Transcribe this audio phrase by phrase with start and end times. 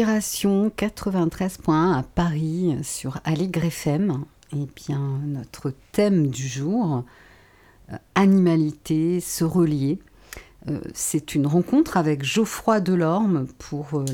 [0.00, 4.24] Dans Respiration 93.1 à Paris sur Aligre FM.
[4.54, 7.04] Et bien, notre thème du jour,
[7.92, 9.98] euh, animalité, se relier.
[10.68, 14.04] Euh, C'est une rencontre avec Geoffroy Delorme pour euh,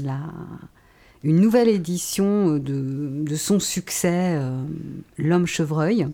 [1.22, 4.40] une nouvelle édition de, son succès
[5.18, 6.08] L'homme chevreuil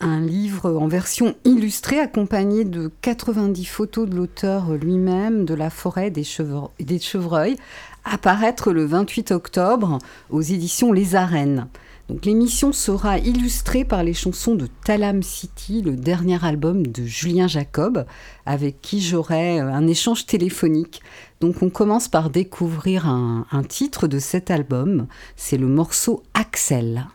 [0.00, 6.10] un livre en version illustrée accompagné de 90 photos de l'auteur lui-même de la forêt
[6.10, 7.56] des chevreuils,
[8.04, 9.98] à paraître le 28 octobre
[10.30, 11.68] aux éditions Les Arènes.
[12.10, 17.46] Donc l'émission sera illustrée par les chansons de Talam City, le dernier album de Julien
[17.46, 18.04] Jacob,
[18.46, 21.02] avec qui j'aurai euh, un échange téléphonique.
[21.40, 27.06] Donc on commence par découvrir un, titre de cet album, c'est le morceau Axel.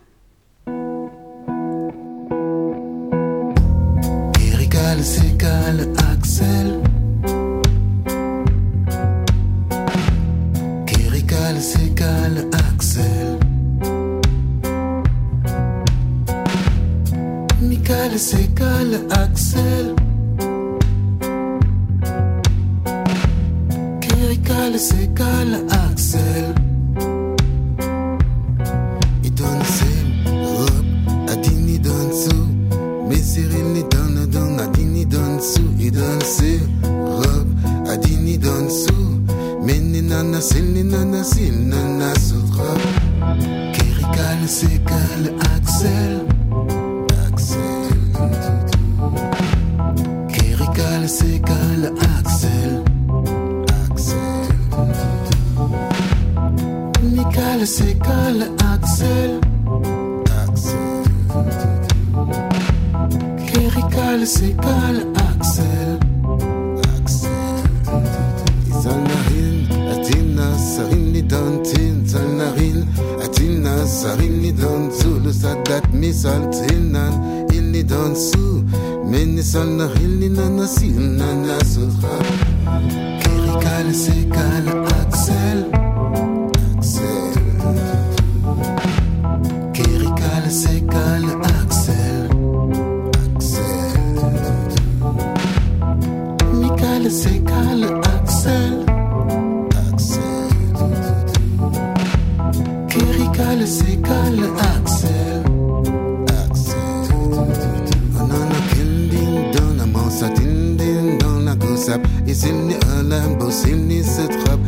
[112.65, 114.59] Isini alam bosini setrap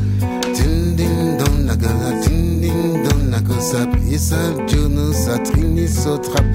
[0.56, 6.46] tindin dona gala tindin dona gusap isal junu satrini sotrap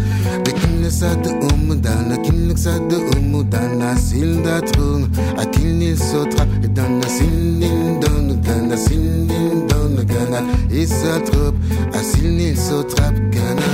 [0.44, 9.68] Bekinle sad umudana kinle sad umudana silda trun akinil sotrap dana sinin dona gana sinin
[9.68, 11.54] dona gana isal trop
[11.98, 13.68] asilnil sotrap gana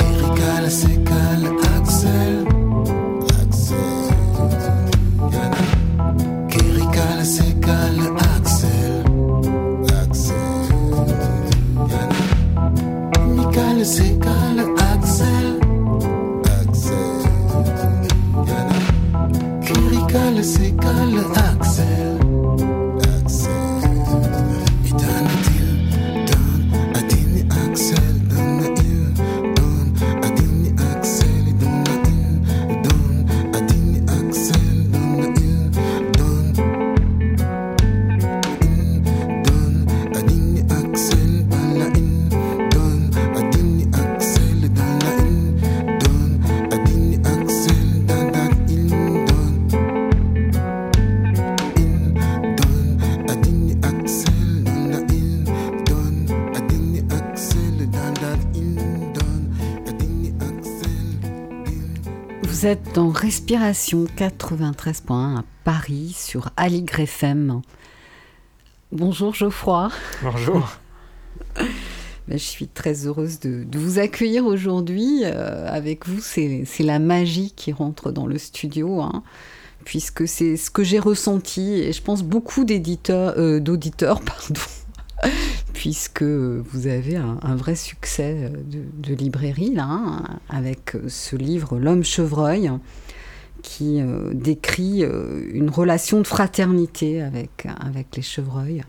[0.00, 0.99] Erikal sekal Axel
[62.60, 67.62] Vous êtes dans Respiration 93.1 à Paris sur Aligre FM.
[68.92, 69.88] Bonjour Geoffroy.
[70.22, 70.68] Bonjour.
[72.28, 75.22] Ben, je suis très heureuse de, vous accueillir aujourd'hui.
[75.24, 79.22] Euh, avec vous, c'est la magie qui rentre dans le studio, hein,
[79.86, 84.60] puisque c'est ce que j'ai ressenti, et je pense beaucoup d'éditeurs, euh, d'auditeurs, pardon,
[85.80, 92.70] puisque vous avez un, vrai succès de, librairie, là, hein, avec ce livre L'homme chevreuil,
[93.62, 97.66] qui euh, décrit une relation de fraternité avec,
[98.14, 98.82] les chevreuils.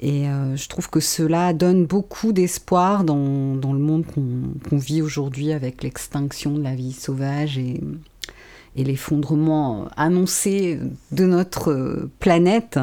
[0.00, 5.52] Et euh, je trouve que cela donne beaucoup d'espoir dans, le monde qu'on vit aujourd'hui
[5.52, 7.80] avec l'extinction de la vie sauvage et
[8.74, 10.80] l'effondrement annoncé
[11.12, 12.76] de notre planète.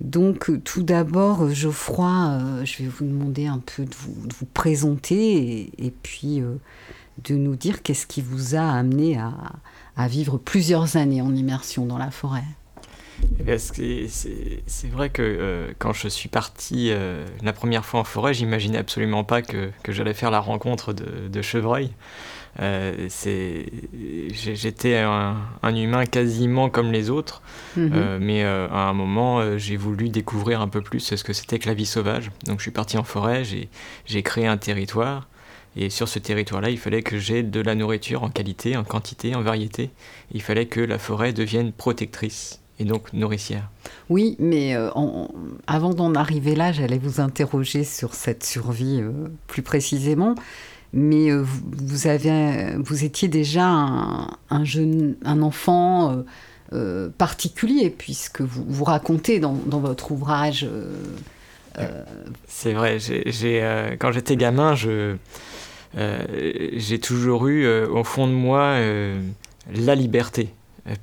[0.00, 5.90] Donc tout d'abord, Geoffroy, euh, je vais vous demander un peu de vous, présenter et,
[5.90, 6.56] puis euh,
[7.24, 11.98] de nous dire qu'est-ce qui vous a amené à, vivre plusieurs années en immersion dans
[11.98, 12.42] la forêt.
[13.46, 18.34] Eh c'est vrai que euh, quand je suis parti euh, la première fois en forêt,
[18.34, 21.92] j'imaginais absolument pas que, j'allais faire la rencontre de, de chevreuil.
[22.60, 23.08] Euh,
[24.32, 27.42] J'étais un, un, humain quasiment comme les autres,
[27.76, 27.90] mhm.
[27.94, 31.68] euh, mais à un moment, j'ai voulu découvrir un peu plus ce que c'était que
[31.68, 32.30] la vie sauvage?
[32.46, 35.28] Donc je suis parti en forêt, j'ai créé un territoire.
[35.74, 39.34] Et sur ce territoire-là, il fallait que j'ai de la nourriture en qualité, en quantité,
[39.34, 39.90] en variété.
[40.32, 43.70] Il fallait que la forêt devienne protectrice et donc nourricière.
[44.10, 44.90] Oui, mais euh,
[45.66, 50.34] avant d'en arriver là, j'allais vous interroger sur cette survie euh, plus précisément.
[50.92, 56.24] Mais euh, vous, avez, vous étiez déjà un, jeune, un enfant
[57.18, 60.66] particulier, puisque vous, vous racontez dans votre ouvrage.
[62.46, 62.98] C'est vrai,
[63.98, 64.74] quand j'étais gamin,
[65.94, 68.78] j'ai toujours eu au fond de moi
[69.74, 70.54] la liberté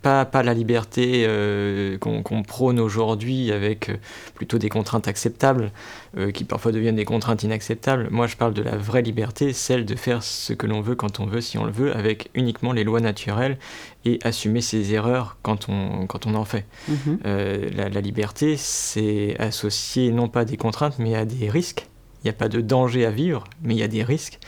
[0.01, 3.95] pas, pas la liberté euh, qu'on prône aujourd'hui avec euh,
[4.35, 5.71] plutôt des contraintes acceptables,
[6.17, 8.09] euh, qui parfois deviennent des contraintes inacceptables.
[8.11, 11.21] Moi, je parle de la vraie liberté, celle de faire ce que l'on veut quand
[11.21, 13.57] on veut, si on le veut, avec uniquement les lois naturelles
[14.03, 16.65] et assumer ses erreurs quand on, quand on en fait.
[16.87, 17.19] Mhm.
[17.23, 21.87] la, la liberté, c'est associé non pas à des contraintes, mais à des risques.
[22.21, 24.39] Il n'y a pas de danger à vivre, mais il y a des risques.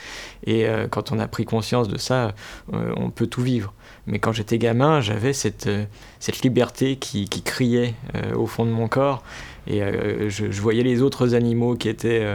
[0.46, 2.34] Et quand on a pris conscience de ça,
[2.70, 3.72] on peut tout vivre.
[4.06, 5.84] Mais quand j'étais gamin, j'avais cette, euh,
[6.18, 9.22] cette liberté qui, qui criait euh, au fond de mon corps.
[9.68, 12.26] Et euh, je, voyais les autres animaux qui étaient,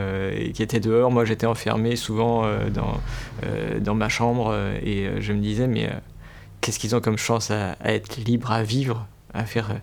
[0.53, 1.11] qui étaient dehors.
[1.11, 3.01] Moi, j'étais enfermé souvent dans,
[3.81, 4.55] dans ma chambre.
[4.81, 5.89] et je me disais, mais
[6.61, 9.75] qu'est-ce qu'ils ont comme chance à, à, être libres, à vivre, à faire...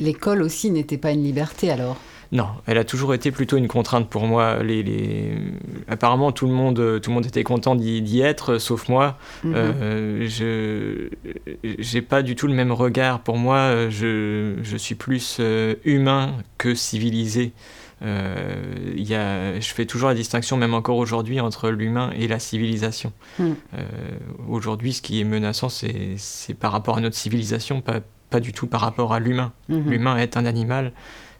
[0.00, 1.96] l'école aussi n'était pas une liberté alors?
[2.32, 4.62] Non, elle a toujours été plutôt une contrainte pour moi.
[4.62, 5.34] Les,
[5.86, 9.18] Apparemment, tout le, monde, tout le monde était content d'y être, sauf moi.
[9.44, 9.52] Mhm.
[9.54, 13.20] Euh, je n'ai pas du tout le même regard.
[13.20, 17.52] Pour moi, je, je suis plus euh, humain que civilisé.
[18.04, 22.38] Euh, y a, je fais toujours la distinction, même encore aujourd'hui, entre l'humain et la
[22.38, 23.12] civilisation.
[23.38, 23.54] Mhm.
[23.74, 23.82] Euh,
[24.48, 28.00] aujourd'hui, ce qui est menaçant, c'est par rapport à notre civilisation, pas,
[28.30, 29.52] pas du tout par rapport à l'humain.
[29.68, 29.90] Mhm.
[29.90, 30.92] L'humain est un animal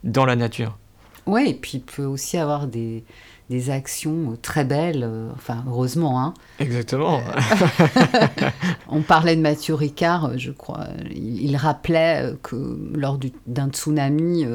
[0.05, 0.79] dans la nature.
[1.27, 3.05] Oui, et puis il peut aussi avoir des,
[3.53, 6.23] des actions très belles, euh, enfin heureusement.
[6.23, 6.33] Hein.
[6.59, 7.19] Exactement.
[7.19, 8.49] Euh,
[8.89, 10.87] on parlait de Mathieu Ricard, euh, je crois.
[11.15, 14.47] Il, rappelait que lors d'un tsunami,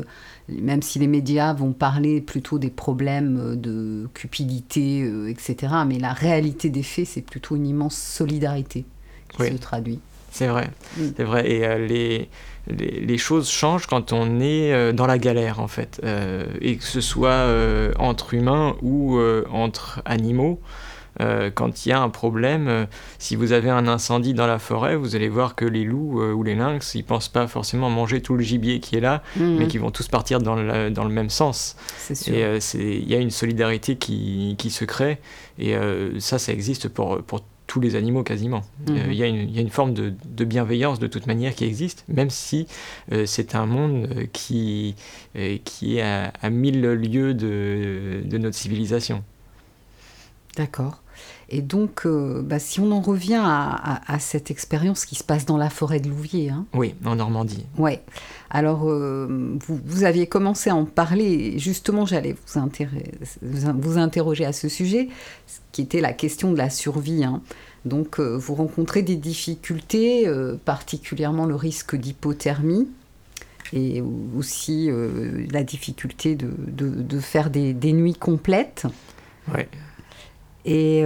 [0.50, 6.70] même si les médias vont parler plutôt des problèmes de cupidité, etc., mais la réalité
[6.70, 8.86] des faits, c'est plutôt une immense solidarité
[9.30, 10.00] qui se traduit.
[10.32, 11.04] C'est vrai, mm.
[11.16, 11.50] c'est vrai.
[11.50, 12.30] Et les
[12.70, 16.84] les, choses changent quand on est euh, dans la galère en fait, euh, et que
[16.84, 19.20] ce soit euh, entre humains ou
[19.52, 20.60] entre animaux.
[21.56, 25.16] quand il y a un problème, si vous avez un incendie dans la forêt, vous
[25.16, 28.44] allez voir que les loups ou les lynx, ils pensent pas forcément manger tout le
[28.44, 29.58] gibier qui est là, mmh.
[29.58, 31.76] mais qui vont tous partir dans le, dans le même sens.
[32.14, 32.36] Sûr.
[32.36, 35.18] Et il y a une solidarité qui, qui se crée,
[35.58, 35.76] et
[36.20, 38.64] ça, ça existe pour, pour tous les animaux quasiment.
[38.90, 39.12] Euh, mhm.
[39.12, 42.30] Il y, y, a une forme de, de, bienveillance de toute manière qui existe, même
[42.30, 42.66] si
[43.12, 44.96] euh, c'est un monde euh, qui,
[45.66, 49.24] qui est à, à, mille lieues de, de notre civilisation.
[50.56, 51.04] D'accord.
[51.50, 55.56] Et donc, bah, si on en revient à, à, cette expérience qui se passe dans
[55.56, 56.50] la forêt de Louviers.
[56.50, 56.66] Hein.
[56.74, 57.66] Oui, en Normandie.
[57.78, 58.00] Oui.
[58.50, 62.62] Alors, vous, vous, aviez commencé à en parler, justement, j'allais vous,
[63.80, 65.08] vous, interroger à ce sujet
[65.72, 67.24] qui était la question de la survie.
[67.24, 67.42] Hein.
[67.88, 72.88] Donc euh, vous rencontrez des difficultés, euh, particulièrement le risque d'hypothermie
[73.74, 74.02] et
[74.38, 78.88] aussi euh, la difficulté de, de, faire des, des, nuits complètes.
[79.54, 79.68] Ouais.
[80.68, 81.04] Et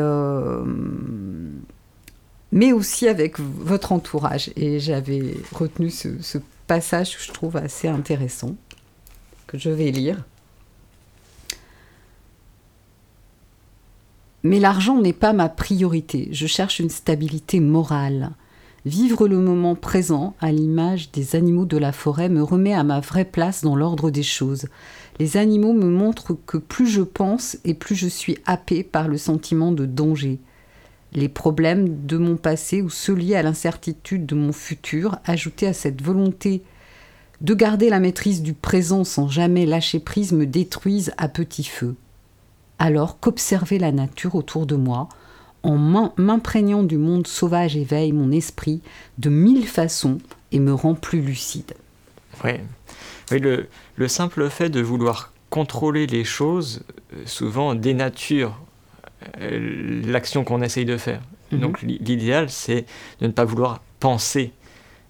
[2.51, 4.51] mais aussi avec votre entourage.
[4.55, 6.37] Et j'avais retenu ce, ce
[6.67, 8.55] passage que je trouve assez intéressant,
[9.47, 10.23] que je vais lire.
[14.43, 16.29] Mais l'argent n'est pas ma priorité.
[16.31, 18.31] Je cherche une stabilité morale.
[18.85, 22.99] Vivre le moment présent, à l'image des animaux de la forêt, me remet à ma
[22.99, 24.65] vraie place dans l'ordre des choses.
[25.19, 29.17] Les animaux me montrent que plus je pense et plus je suis happé par le
[29.17, 30.39] sentiment de danger.
[31.13, 35.73] Les problèmes de mon passé ou ceux liés à l'incertitude de mon futur, ajoutés à
[35.73, 36.63] cette volonté
[37.41, 41.95] de garder la maîtrise du présent sans jamais lâcher prise, me détruisent à petit feu.
[42.79, 45.09] Alors qu'observer la nature autour de moi,
[45.63, 45.77] en
[46.17, 48.81] m'imprégnant du monde sauvage éveille mon esprit
[49.17, 50.17] de mille façons
[50.51, 51.73] et me rend plus lucide.
[52.43, 52.53] Oui,
[53.39, 56.83] le, le, simple fait de vouloir contrôler les choses,
[57.13, 58.59] euh, souvent dénature
[59.39, 61.21] euh, l'action qu'on essaye de faire.
[61.51, 61.59] -hmm.
[61.59, 62.85] Donc l'idéal, c'est
[63.19, 64.51] de ne pas vouloir penser.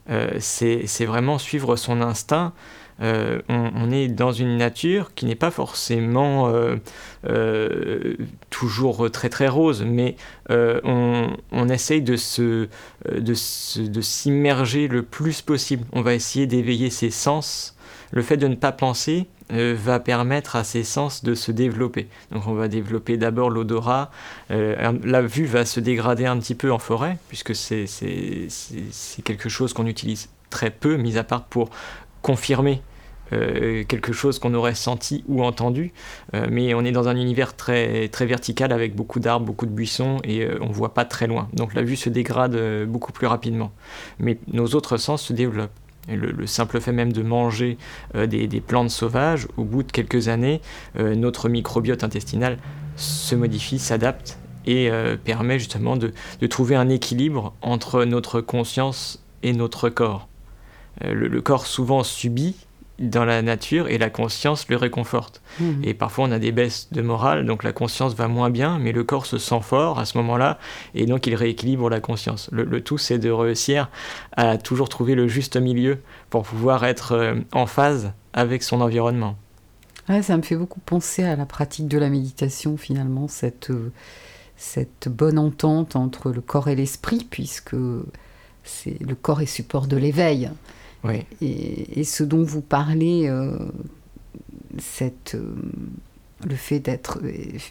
[0.09, 2.53] Euh, c'est vraiment suivre son instinct
[3.01, 8.15] euh, on, on, est dans une nature qui n'est pas forcément euh,
[8.51, 10.15] toujours très très rose, mais
[10.49, 12.67] on, on, essaye de se,
[13.09, 15.83] de, de s'immerger le plus possible.
[15.93, 17.75] On va essayer d'éveiller ses sens.
[18.11, 22.07] Le fait de ne pas penser euh, va permettre à ses sens de se développer.
[22.31, 24.09] Donc on va développer d'abord l'odorat.
[24.49, 27.85] Euh, la vue va se dégrader un petit peu en forêt, puisque c'est,
[29.25, 31.69] quelque chose qu'on utilise très peu, mis à part pour
[32.21, 32.81] confirmer
[33.33, 35.93] euh, quelque chose qu'on aurait senti ou entendu,
[36.49, 40.47] mais on est dans un univers très, vertical avec beaucoup d'arbres, beaucoup de buissons et
[40.61, 41.49] on ne voit pas très loin.
[41.53, 43.71] Donc la vue se dégrade beaucoup plus rapidement.
[44.19, 45.71] Mais nos autres sens se développent.
[46.07, 47.77] Le, le, simple fait même de manger
[48.15, 50.61] euh, des, plantes sauvages, au bout de quelques années,
[50.97, 52.57] euh, notre microbiote intestinal
[52.95, 56.11] se modifie, s'adapte et euh, permet justement de,
[56.47, 60.27] trouver un équilibre entre notre conscience et notre corps.
[61.03, 62.55] Le corps souvent subit
[63.01, 65.41] dans la nature et la conscience le réconforte.
[65.59, 65.83] Mmh.
[65.83, 68.91] Et parfois on a des baisses de morale, donc la conscience va moins bien, mais
[68.91, 70.59] le corps se sent fort à ce moment-là,
[70.95, 72.49] et donc il rééquilibre la conscience.
[72.51, 73.89] Le, le tout, c'est de réussir
[74.37, 79.35] à toujours trouver le juste milieu pour pouvoir être euh, en phase avec son environnement.
[80.09, 83.91] Ouais, ça me fait beaucoup penser à la pratique de la méditation, finalement, cette, euh,
[84.57, 87.75] cette bonne entente entre le corps et l'esprit, puisque
[88.63, 90.49] c'est le corps est support de l'éveil.
[91.03, 91.25] Oui.
[91.41, 93.57] Et, et, ce dont vous parlez, euh,
[94.77, 95.55] cette, euh,
[96.47, 97.19] le fait d'être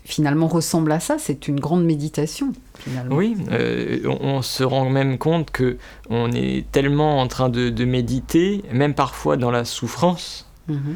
[0.04, 2.52] finalement ressemble à ça, c'est une grande méditation.
[2.78, 3.16] Finalement.
[3.16, 5.76] Oui, euh, on, on, se rend même compte que
[6.08, 10.46] on est tellement en train de, de méditer, même parfois dans la souffrance.
[10.68, 10.94] -hmm.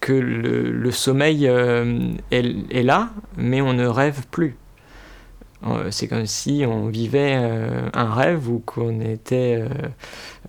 [0.00, 4.54] que le, le sommeil est, est là, mais on ne rêve plus.
[5.66, 9.64] Euh, c'est comme si on vivait euh, un rêve ou qu'on était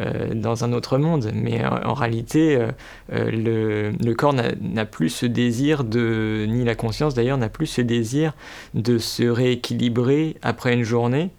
[0.01, 1.31] euh, dans un autre monde.
[1.33, 2.67] Mais en, réalité,
[3.11, 7.81] le, le, corps n'a plus ce désir de, ni la conscience d'ailleurs, n'a plus ce
[7.81, 8.33] désir
[8.73, 11.31] de se rééquilibrer après une journée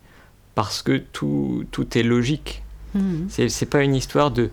[0.54, 2.62] parce que tout, tout est logique.
[2.94, 3.28] Mmh.
[3.28, 4.50] C'est pas une histoire de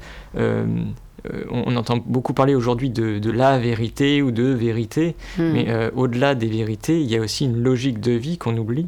[1.51, 5.43] on, entend beaucoup parler aujourd'hui de, de, la vérité ou de vérité, mmh.
[5.43, 8.85] mais euh, au-delà des vérités, il y a aussi une logique de vie qu'on oublie.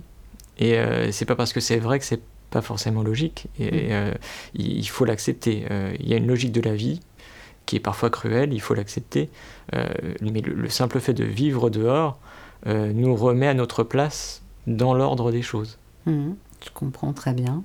[0.60, 3.48] Et euh, c'est pas parce que c'est vrai que c'est pas forcément logique.
[3.60, 4.14] Et euh,
[4.54, 5.66] il faut l'accepter.
[5.72, 7.00] Euh, il y a une logique de la vie
[7.66, 9.30] qui est parfois cruelle, il faut l'accepter.
[9.74, 12.20] mais le, le, simple fait de vivre dehors
[12.66, 15.78] nous remet à notre place dans l'ordre des choses.
[16.08, 16.32] Mmh,
[16.66, 17.64] je comprends très bien.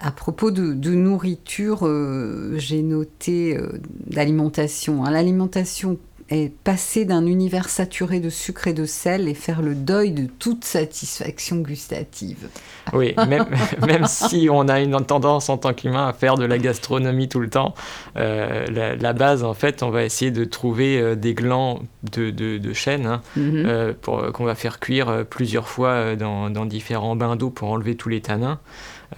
[0.00, 5.04] À propos de, de nourriture, euh, j'ai noté euh, l'alimentation.
[5.04, 5.10] Hein.
[5.10, 5.98] L'alimentation
[6.30, 10.26] est passer d'un univers saturé de sucre et de sel et faire le deuil de
[10.26, 12.48] toute satisfaction gustative.
[12.92, 13.46] Oui, même,
[13.86, 17.40] même si on a une tendance en tant qu'humain à faire de la gastronomie tout
[17.40, 17.74] le temps,
[18.16, 21.80] euh, la, la, base, en fait, on va essayer de trouver euh, des glands
[22.12, 23.66] de, de, de chêne hein, mm -hmm.
[23.66, 27.96] euh, pour, qu'on va faire cuire plusieurs fois dans, dans différents bains d'eau pour enlever
[27.96, 28.58] tous les tanins.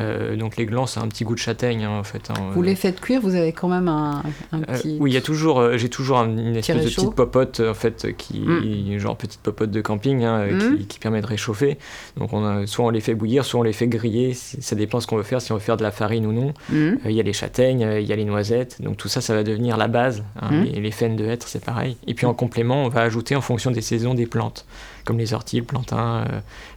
[0.00, 2.30] Euh, donc les glands, c'est un petit goût de châtaigne hein, en fait.
[2.30, 4.94] Hein, vous les faites cuire, vous avez quand même un, un petit.
[4.94, 7.60] Euh, oui, il y a toujours, euh, j'ai toujours un, une espèce de petite popote
[7.60, 8.98] en fait qui, mm.
[8.98, 10.78] genre petite popote de camping hein, mm.
[10.78, 11.76] qui, qui, permet de réchauffer.
[12.16, 14.34] Donc on a, soit on les fait bouillir, soit on les fait griller.
[14.34, 16.54] Ça dépend ce qu'on veut faire, si on veut faire de la farine ou non.
[16.72, 17.10] Il mm.
[17.10, 18.80] y a les châtaignes, il y a les noisettes.
[18.80, 20.22] Donc tout ça, ça va devenir la base.
[20.72, 21.96] Et les faines de hêtre, c'est pareil.
[22.06, 24.66] Et puis en complément, on va ajouter en fonction des saisons des plantes
[25.04, 26.24] comme les orties, le plantain,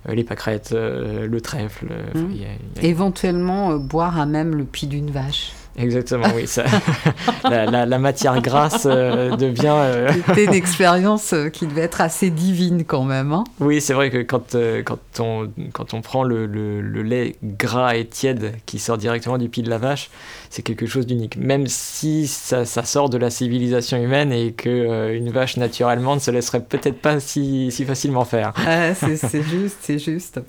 [0.08, 1.88] euh, les pâquerettes, euh, le trèfle.
[2.14, 2.32] Mmh.
[2.34, 2.88] Y a, y a...
[2.88, 5.52] Éventuellement, euh, boire à même le pis d'une vache.
[5.78, 6.46] Exactement, oui.
[6.46, 6.66] Ça,
[7.50, 9.76] la, matière grasse euh, devient.
[9.76, 13.34] Euh, C'était une expérience euh, qui devait être assez divine quand même.
[13.34, 17.96] Hein oui, c'est vrai que quand, quand, on, quand on prend le, le, lait gras
[17.96, 20.10] et tiède qui sort directement du pied de la vache,
[20.50, 21.38] c'est quelque chose d'unique.
[21.38, 26.20] Même si ça, ça, sort de la civilisation humaine et qu'une une vache naturellement ne
[26.20, 28.54] se laisserait peut-être pas si, si facilement faire.
[28.58, 30.40] Ah, c'est juste, c'est juste.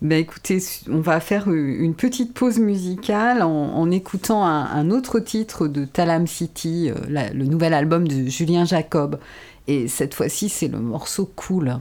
[0.00, 5.84] Ben écoutez, on va faire une petite pause musicale en, écoutant un, autre titre de
[5.84, 9.18] Talam City, euh, le nouvel album de Julien Jacob.
[9.66, 11.78] Et cette fois-ci, c'est le morceau Cool.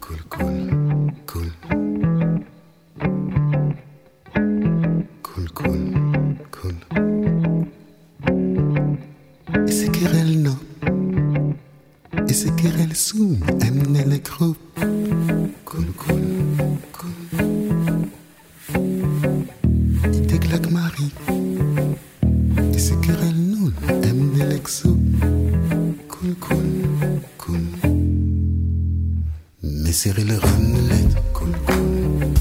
[0.00, 0.70] Cool, cool,
[1.26, 1.52] cool.
[5.22, 5.94] Cool, cool,
[6.50, 6.74] cool.
[9.92, 10.56] Qu'elle non?
[12.28, 14.58] Et c'est qu'elle sous, aime les groupes.
[15.64, 16.22] Cool, cool,
[16.92, 17.10] cool.
[20.12, 21.12] Il déclare Marie.
[22.74, 24.96] Et c'est qu'elle nous, aime les l'exo.
[26.08, 27.60] Cool, cool, cool.
[29.62, 31.08] Mais serrez le ramenet.
[31.32, 32.34] Cool, cool,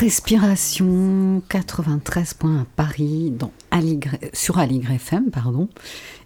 [0.00, 3.52] Respiration 93 à Paris dans
[4.32, 5.30] sur Aligre FM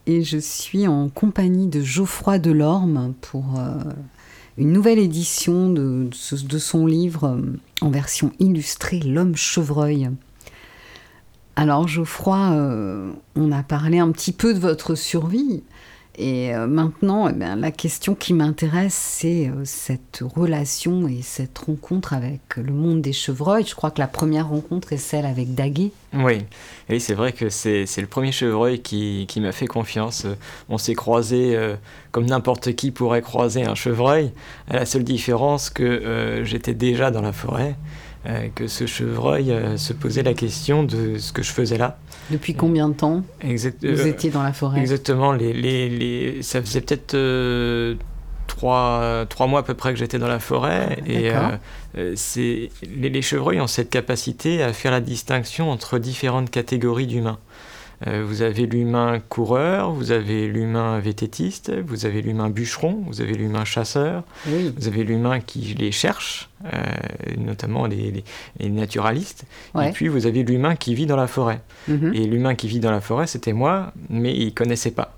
[0.07, 3.75] et je suis en compagnie de Geoffroy Delorme pour euh,
[4.59, 10.09] une nouvelle édition de, son livre euh, en version illustrée L'homme chevreuil.
[11.57, 15.65] Alors Geoffroy, euh, on a parlé un petit peu de votre survie
[16.17, 22.13] et euh, maintenant, eh la question qui m'intéresse, c'est euh, cette relation et cette rencontre
[22.13, 23.67] avec le monde des chevreuils.
[23.67, 25.91] Je crois que la première rencontre est celle avec Daguet.
[26.13, 26.43] Oui,
[26.89, 30.25] oui c'est vrai que c'est le premier chevreuil qui, qui m'a fait confiance.
[30.69, 31.75] On s'est croisé euh,
[32.13, 34.31] comme n'importe qui pourrait croiser un chevreuil,
[34.69, 37.75] à la seule différence que j'étais déjà dans la forêt.
[38.27, 41.99] Euh, que ce chevreuil euh, se posait la question de ce que je faisais là.
[42.31, 44.81] Depuis combien de temps Vous euh, étiez dans la forêt?
[44.81, 47.15] Exactement, les, les, les, ça faisait peut-être
[48.47, 50.99] trois, trois mois à peu près que j'étais dans la forêt.
[51.07, 51.31] Et
[52.15, 57.39] c'est les, les chevreuils ont cette capacité à faire la distinction entre différentes catégories d'humains.
[58.07, 63.35] Euh, vous avez l'humain coureur, vous avez l'humain vététiste, vous avez l'humain bûcheron, vous avez
[63.35, 66.79] l'humain chasseur, vous avez l'humain qui les cherche, euh,
[67.39, 68.25] notamment les,
[68.61, 69.45] naturalistes,
[69.81, 71.61] et puis vous avez l'humain qui vit dans la forêt.
[71.89, 72.13] Mhm.
[72.15, 75.17] Et l'humain qui vit dans la forêt, c'était moi, mais il connaissait pas.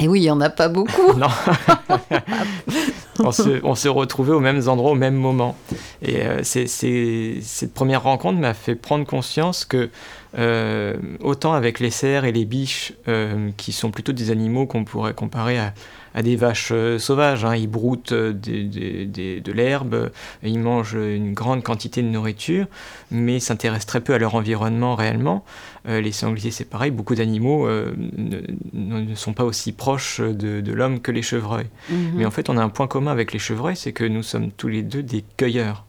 [0.00, 1.12] Et oui, il n'y en a pas beaucoup.
[1.16, 1.28] non.
[3.64, 5.56] on, se, retrouvait aux mêmes endroits, au même moment.
[6.02, 9.90] Et euh, cette première rencontre m'a fait prendre conscience que
[10.36, 14.84] euh, autant avec les cerfs et les biches, euh, qui sont plutôt des animaux qu'on
[14.84, 15.72] pourrait comparer à,
[16.18, 17.44] à des vaches euh, sauvages.
[17.44, 17.54] Hein.
[17.54, 20.10] Ils broutent de l'herbe,
[20.42, 22.66] ils mangent une grande quantité de nourriture,
[23.12, 25.44] mais s'intéressent très peu à leur environnement réellement.
[25.86, 31.22] les sangliers, c'est pareil, beaucoup d'animaux ne, sont pas aussi proches de, l'homme que les
[31.22, 31.68] chevreuils.
[31.88, 32.12] Mhm.
[32.16, 34.50] Mais en fait, on a un point commun avec les chevreuils, c'est que nous sommes
[34.50, 35.84] tous les deux des cueilleurs.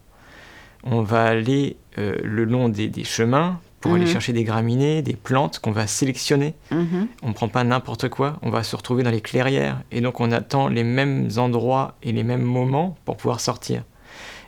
[0.84, 4.12] On va aller le long des chemins pour aller mhm.
[4.12, 6.54] chercher des graminées, des plantes qu'on va sélectionner.
[6.72, 7.08] Mhm.
[7.24, 10.20] On ne prend pas n'importe quoi, on va se retrouver dans les clairières et donc
[10.20, 13.84] on attend les mêmes endroits et les mêmes moments pour pouvoir sortir.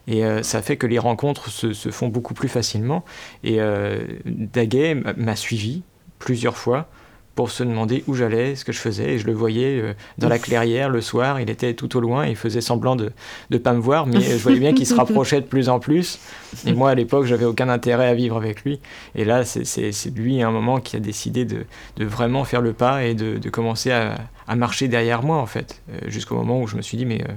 [0.07, 3.05] Et euh, ça fait que les rencontres se, font beaucoup plus facilement.
[3.43, 5.83] Et euh, Daguet m'a suivi
[6.19, 6.89] plusieurs fois
[7.35, 9.13] pour se demander où j'allais, ce que je faisais.
[9.13, 12.25] Et je le voyais euh, dans la clairière le soir, il était tout au loin,
[12.27, 13.11] il faisait semblant de
[13.49, 16.19] ne pas me voir, mais je voyais bien qu'il se rapprochait de plus en plus.
[16.65, 18.79] Et moi, à l'époque, j'avais aucun intérêt à vivre avec lui.
[19.15, 21.65] Et là, c'est lui, à un moment, qui a décidé de,
[21.97, 24.15] de vraiment faire le pas et de, de commencer à,
[24.47, 25.81] à, marcher derrière moi, en fait.
[25.91, 27.33] Euh, jusqu'au moment où je me suis dit, mais euh,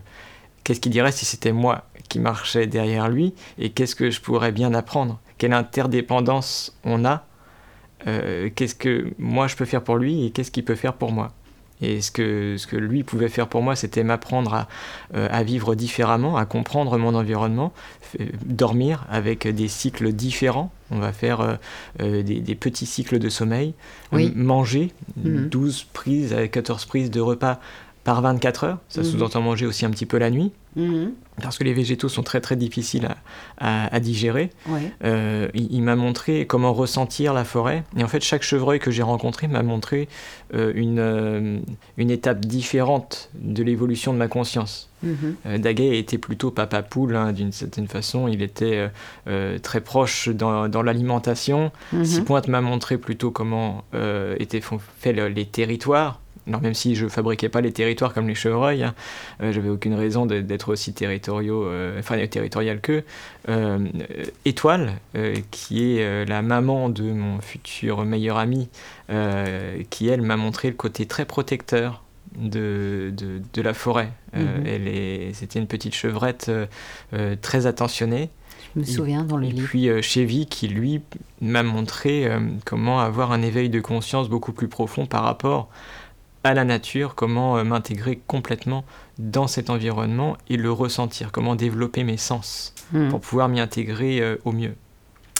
[0.65, 3.35] qu'est-ce qu'il dirait si c'était moi qui marchais derrière lui?
[3.59, 5.21] Et qu'est-ce que je pourrais bien apprendre?
[5.39, 7.27] Quelle interdépendance on a
[8.07, 11.13] euh, qu'est-ce que moi je peux faire pour lui et qu'est-ce qu'il peut faire pour
[11.13, 11.33] moi?
[11.81, 14.69] Et ce que, ce que lui pouvait faire pour moi, c'était m'apprendre à,
[15.15, 17.73] euh, à, vivre différemment, à comprendre mon environnement,
[18.47, 20.71] dormir avec des cycles différents.
[20.93, 21.59] On va faire
[22.01, 23.75] euh, des, petits cycles de sommeil,
[24.13, 25.91] manger 12 mhm.
[25.93, 27.59] prises à 14 prises de repas
[28.05, 28.79] par 24 heures.
[28.89, 29.07] Ça mhm.
[29.09, 30.53] sous-entend manger aussi un petit peu la nuit.
[30.77, 31.13] Mhm.
[31.43, 33.09] Parce que les végétaux sont très très difficiles
[33.59, 34.51] à, digérer.
[35.05, 37.83] Euh, il, m'a montré comment ressentir la forêt.
[37.97, 40.09] Et en fait, chaque chevreuil que j'ai rencontré m'a montré
[40.55, 41.59] euh, une, euh,
[41.97, 44.91] une étape différente de l'évolution de ma conscience.
[45.03, 48.29] Mm Daguet était plutôt papa poule hein, d'une certaine façon.
[48.29, 48.89] Il était
[49.63, 51.73] très proche dans, dans l'alimentation.
[51.93, 53.85] Mm Pointe m'a montré plutôt comment
[54.39, 58.83] étaient faits les territoires alors même si je fabriquais pas les territoires comme les chevreuils,
[58.83, 58.95] hein,
[59.43, 63.03] euh, j'avais aucune raison d'être aussi territoriaux, euh, enfin territorial qu'eux.
[63.49, 63.79] Euh,
[64.45, 64.95] Étoile,
[65.51, 68.69] qui est la maman de mon futur meilleur ami,
[69.91, 72.03] qui elle m'a montré le côté très protecteur
[72.37, 74.11] de, de, la forêt.
[74.33, 76.51] Elle c'était une petite chevrette
[77.43, 78.31] très attentionnée.
[78.75, 79.65] Je me souviens dans le et livre.
[79.65, 81.03] Et puis Chevy qui lui
[81.41, 82.29] m'a montré
[82.65, 85.69] comment avoir un éveil de conscience beaucoup plus profond par rapport
[86.45, 88.85] à la nature, comment euh, m'intégrer complètement
[89.19, 93.09] dans cet environnement et le ressentir, comment développer mes sens hmm.
[93.09, 94.75] pour pouvoir m'y intégrer euh, au mieux.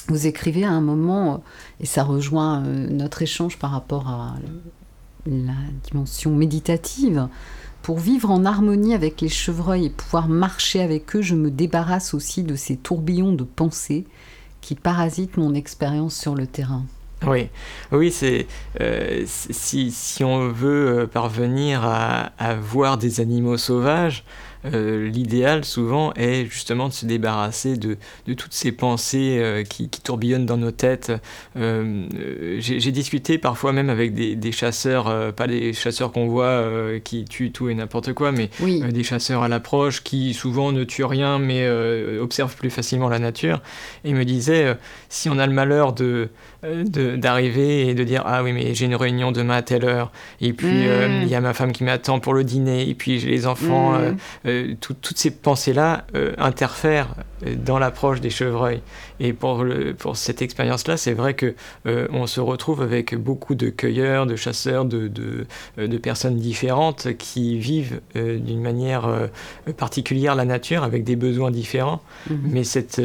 [0.09, 1.39] Vous écrivez à un moment, euh,
[1.81, 4.35] et ça rejoint notre échange par rapport à
[5.27, 7.29] la dimension méditative,
[7.83, 12.15] pour vivre en harmonie avec les chevreuils et pouvoir marcher avec eux, je me débarrasse
[12.15, 14.07] aussi de ces tourbillons de pensée
[14.63, 16.87] qui parasitent mon expérience sur le terrain.
[17.27, 17.49] Oui,
[17.93, 18.47] oui, c'est
[18.81, 24.25] euh, si, si, on veut euh, parvenir à, à, voir des animaux sauvages,
[24.73, 29.89] euh, l'idéal souvent est justement de se débarrasser de, de toutes ces pensées euh, qui,
[29.91, 31.13] qui, tourbillonnent dans nos têtes.
[31.57, 32.07] Euh,
[32.59, 36.65] j'ai discuté parfois même avec des, des chasseurs, pas des chasseurs qu'on voit
[37.03, 41.05] qui tuent tout et n'importe quoi, mais des chasseurs à l'approche qui souvent ne tuent
[41.05, 41.69] rien mais
[42.19, 43.61] observent plus facilement la nature.
[44.05, 44.77] Et me disaient,
[45.09, 46.29] si on a le malheur de
[46.63, 50.55] d'arriver et de dire ah oui mais j'ai une réunion demain à telle heure et
[50.55, 51.23] puis mmh.
[51.23, 53.99] il y a ma femme qui m'attend pour le dîner et puis j'ai les enfants
[53.99, 54.17] mmh.
[54.55, 57.15] Euh, toutes ces pensées-là euh, interfèrent
[57.47, 58.81] euh, dans l'approche des chevreuils.
[59.21, 63.71] Et pour, le, pour cette expérience-là, c'est vrai que on se retrouve avec beaucoup de
[63.71, 69.29] cueilleurs, de chasseurs, de, de, de personnes différentes qui vivent d'une manière
[69.77, 72.03] particulière la nature avec des besoins différents.
[72.29, 72.39] Mhm.
[72.45, 73.01] Mais cette,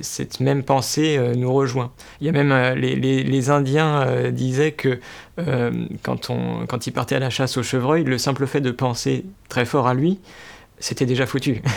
[0.00, 1.92] cette même pensée nous rejoint.
[2.20, 4.98] Il y a même les, les, les Indiens disaient que
[6.02, 9.26] quand, on, quand ils partaient à la chasse au chevreuil, le simple fait de penser
[9.50, 10.18] très fort à lui,
[10.80, 11.62] c'était déjà foutu.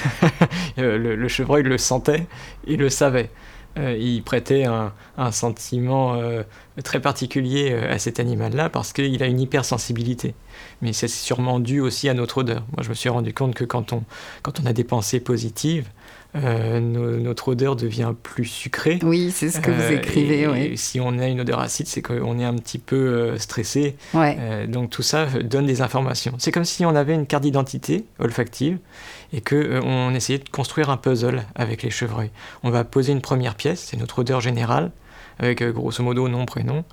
[0.79, 2.25] Euh, le, chevreuil le sentait,
[2.65, 3.29] il le savait.
[3.77, 4.91] Euh, il prêtait un,
[5.31, 6.41] sentiment euh,
[6.83, 10.33] très particulier à cet animal-là parce qu'il a une hypersensibilité.
[10.81, 12.63] Mais c'est sûrement dû aussi à notre odeur.
[12.71, 14.03] Moi, je me suis rendu compte que quand on,
[14.41, 15.89] quand on a des pensées positives,
[16.35, 18.99] euh, notre odeur devient plus sucrée.
[19.03, 20.75] Oui, c'est ce que vous euh, écrivez.
[20.77, 23.95] Si on a une odeur acide, c'est qu'on est un petit peu euh, stressé.
[24.67, 26.33] donc tout ça donne des informations.
[26.39, 28.79] C'est comme si on avait une carte d'identité olfactive
[29.31, 32.31] et que on essayait de construire un puzzle avec les chevreuils.
[32.63, 34.91] On va poser une première pièce, c'est notre odeur générale
[35.39, 36.83] avec grosso modo nom prénom,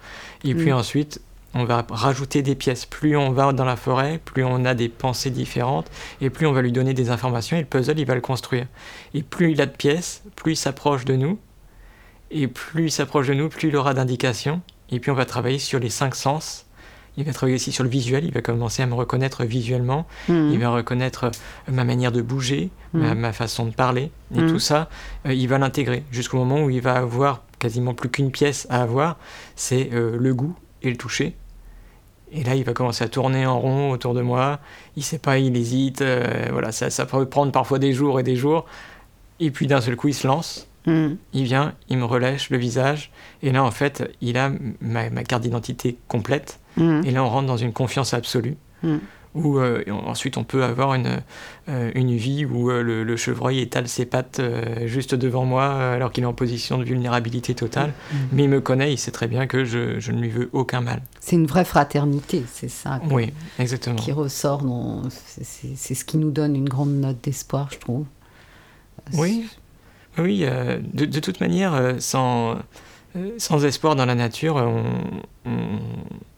[0.44, 0.74] et puis mm.
[0.74, 1.20] ensuite
[1.54, 2.86] on va rajouter des pièces.
[2.86, 6.52] Plus on va dans la forêt, plus on a des pensées différentes, et plus on
[6.52, 8.66] va lui donner des informations, et le puzzle, il va le construire.
[9.14, 11.38] Et plus il a de pièces, plus il s'approche de nous,
[12.30, 14.60] et plus il s'approche de nous, plus il aura d'indications,
[14.90, 16.66] et puis on va travailler sur les cinq sens.
[17.16, 20.50] Il va travailler aussi sur le visuel, il va commencer à me reconnaître visuellement, Mhm.
[20.52, 21.32] il va reconnaître
[21.68, 23.20] ma manière de bouger, ma, Mhm.
[23.20, 24.48] ma façon de parler, et Mhm.
[24.52, 24.88] tout ça,
[25.26, 28.82] euh, il va l'intégrer jusqu'au moment où il va avoir quasiment plus qu'une pièce à
[28.82, 29.18] avoir,
[29.56, 31.34] c'est euh, le goût et le toucher.
[32.32, 34.60] Et là, il va commencer à tourner en rond autour de moi.
[34.96, 36.00] Il sait pas, il hésite.
[36.00, 38.66] euh, voilà, ça, ça peut prendre parfois des jours et des jours.
[39.40, 40.68] Et puis d'un seul coup, il se lance.
[40.86, 41.16] Mhm.
[41.32, 43.10] Il vient, il me relèche le visage.
[43.42, 46.60] Et là, en fait, il a ma, ma carte d'identité complète.
[46.76, 47.02] Mhm.
[47.04, 48.56] Et là, on rentre dans une confiance absolue.
[48.82, 49.00] Mhm.
[49.36, 51.20] Où euh, ensuite, on peut avoir une,
[51.68, 54.40] euh, une vie où euh, le, le chevreuil étale ses pattes
[54.86, 57.92] juste devant moi alors qu'il est en position de vulnérabilité totale.
[58.12, 58.18] Mhm.
[58.32, 60.80] Mais il me connaît, il sait très bien que je, je ne lui veux aucun
[60.80, 61.00] mal.
[61.20, 63.94] C'est une vraie fraternité, c'est ça Oui, exactement.
[63.94, 64.62] qui ressort.
[64.64, 68.06] dans- c'est- ce qui nous donne une grande note d'espoir, je trouve.
[69.14, 69.48] Oui,
[70.18, 70.40] oui.
[70.40, 72.56] de, de toute manière, sans,
[73.38, 74.82] sans espoir dans la nature, on,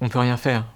[0.02, 0.66] on peut rien faire.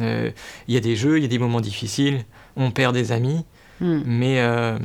[0.00, 0.30] Euh,
[0.68, 2.24] Il y a des jeux, il y a des moments difficiles,
[2.56, 3.44] on perd des amis,
[3.80, 4.02] Mhm.
[4.06, 4.78] mais euh,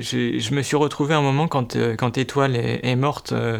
[0.00, 3.58] je, je me suis retrouvé un moment quand, euh, quand Étoile est, est morte euh,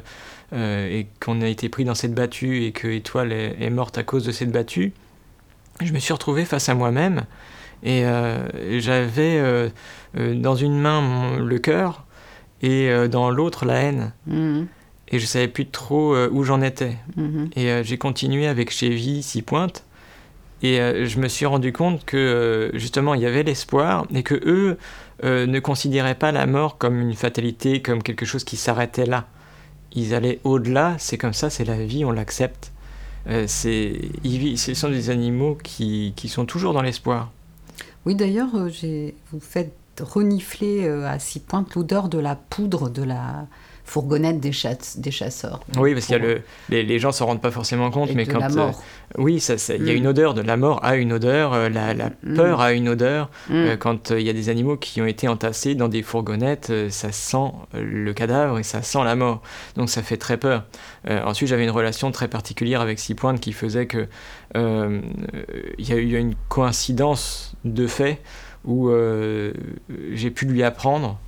[0.53, 3.99] euh, et qu'on a été pris dans cette battue et que Étoile est, est morte
[3.99, 4.93] à cause de cette battue.
[5.83, 7.25] Je me suis retrouvé face à moi-même
[7.83, 8.47] et euh,
[8.79, 9.69] j'avais euh,
[10.17, 12.05] euh, dans une main mon- le cœur
[12.63, 14.13] et euh, dans l'autre la haine.
[14.29, 14.67] Mhm.
[15.09, 16.97] Et je savais plus trop euh, où j'en étais.
[17.17, 17.51] Mhm.
[17.57, 19.85] Et euh, j'ai continué avec Chevy, Six Pointes.
[20.63, 24.23] Et euh, je me suis rendu compte que euh, justement il y avait l'espoir et
[24.23, 24.77] que eux
[25.25, 29.27] euh, ne considéraient pas la mort comme une fatalité, comme quelque chose qui s'arrêtait là.
[29.93, 32.73] Ils allaient au-delà, c'est comme ça, c'est la vie, on l'accepte.
[33.27, 37.31] Euh, ce sont des animaux qui, qui sont toujours dans l'espoir.
[38.07, 43.47] Oui, d'ailleurs, vous faites renifler à six pointes l'odeur de la poudre de la
[43.91, 45.61] fourgonnette des, chass- des chasseurs.
[45.77, 48.33] Oui, parce Pour- le, les, les gens s'en rendent pas forcément compte, et mais de
[48.33, 48.83] quand la euh, mort.
[49.19, 49.97] oui, ça, ça- il y a Mm.
[49.97, 52.35] une odeur de la mort a une odeur, euh, la, la Mm.
[52.37, 53.31] peur a une odeur.
[53.49, 53.53] Mm.
[53.55, 57.11] Euh, quand il y a des animaux qui ont été entassés dans des fourgonnettes, ça
[57.11, 59.43] sent le cadavre et ça sent la mort.
[59.77, 60.65] Donc ça fait très peur.
[61.09, 64.07] Ensuite, j'avais une relation très particulière avec Six Pointes qui faisait que
[64.55, 68.21] il y a eu une coïncidence de fait
[68.65, 68.91] où
[70.13, 71.19] j'ai pu lui apprendre,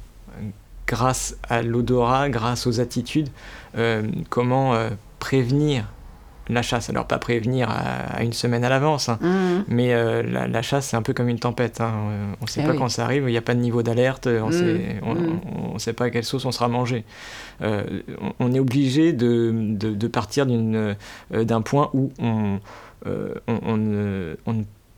[0.96, 3.30] grâce à l'odorat, grâce aux attitudes,
[3.78, 5.86] euh, comment euh, prévenir
[6.50, 6.90] la chasse.
[6.90, 9.64] Alors pas prévenir à, à une semaine à l'avance, hein, Mhm.
[9.68, 11.80] mais euh, la, la chasse, c'est un peu comme une tempête.
[11.80, 11.92] hein.
[12.40, 12.78] On ne sait Eh pas oui.
[12.78, 15.40] quand ça arrive, il n'y a pas de niveau d'alerte, on Mm, mm.
[15.70, 17.04] on ne sait pas à quelle sauce on sera mangé.
[17.62, 17.84] On,
[18.40, 22.58] on est obligé de, de- de partir d'un point où on,
[23.06, 23.30] on,
[23.66, 24.34] on ne,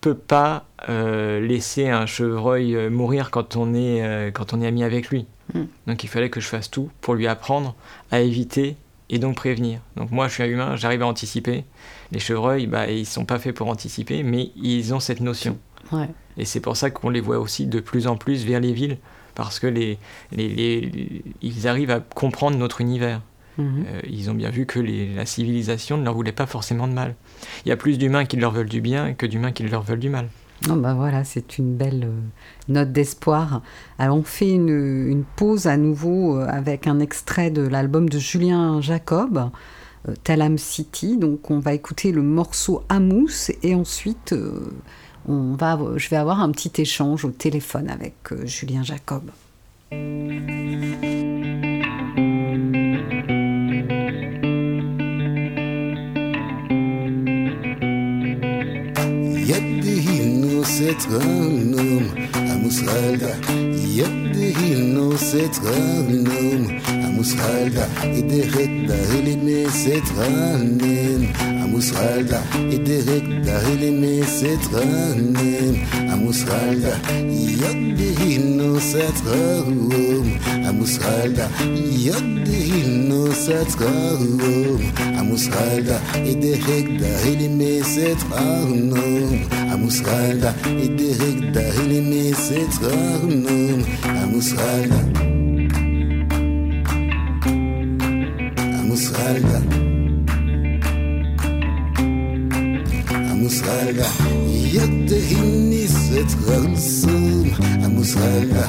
[0.00, 4.82] peut pas euh, laisser un chevreuil mourir quand on est, euh, quand on est ami
[4.84, 5.26] avec lui.
[5.54, 5.62] Mm.
[5.86, 7.74] Donc il fallait que je fasse tout pour lui apprendre
[8.10, 8.76] à éviter
[9.10, 9.80] et donc prévenir.
[9.96, 11.64] Donc moi, je suis un humain, j'arrive à anticiper.
[12.12, 15.58] Les chevreuils, bah, ils sont pas faits pour anticiper, mais ils ont cette notion.
[15.92, 16.08] Ouais.
[16.36, 18.98] Et c'est pour ça qu'on les voit aussi de plus en plus vers les villes,
[19.34, 19.98] parce que les,
[20.32, 23.20] les, les- ils arrivent à comprendre notre univers.
[23.58, 23.84] Mhm.
[23.86, 26.92] Euh, ils ont bien vu que les- la civilisation ne leur voulait pas forcément de
[26.94, 27.14] mal.
[27.64, 30.00] Il y a plus d'humains qui leur veulent du bien que d'humains qui leur veulent
[30.00, 30.28] du mal.
[30.62, 32.20] Bah voilà, c'est une belle euh,
[32.68, 33.60] note d'espoir.
[33.98, 38.80] Alors, on fait une, pause à nouveau euh, avec un extrait de l'album de Julien
[38.80, 39.50] Jacob,
[40.08, 41.18] euh, Talam City.
[41.18, 44.34] Donc, on va écouter le morceau Amous et ensuite,
[45.28, 48.14] on va, je vais avoir un petit échange au téléphone avec
[48.46, 49.30] Julien Jacob
[60.64, 63.36] innocent homme à Mousralda.
[63.86, 67.86] Yabde innocent homme à Mousralda.
[68.04, 71.26] Et des retta et les messetranen
[71.73, 75.77] عموس غالدا إدهك دهلي مي سترانم
[76.09, 80.29] عموس غالدا يده سترانم
[80.65, 81.49] عموس غالدا
[82.07, 84.79] يده سترانم
[85.17, 89.39] عموس غالدا إدهك دهلي مي سترانم
[89.71, 95.03] عموس غالدا إدهك دهلي مي سترانم عموس غالدا
[98.79, 99.82] عموس غالدا
[103.64, 108.68] I jätte hinniset hönsum a muskalga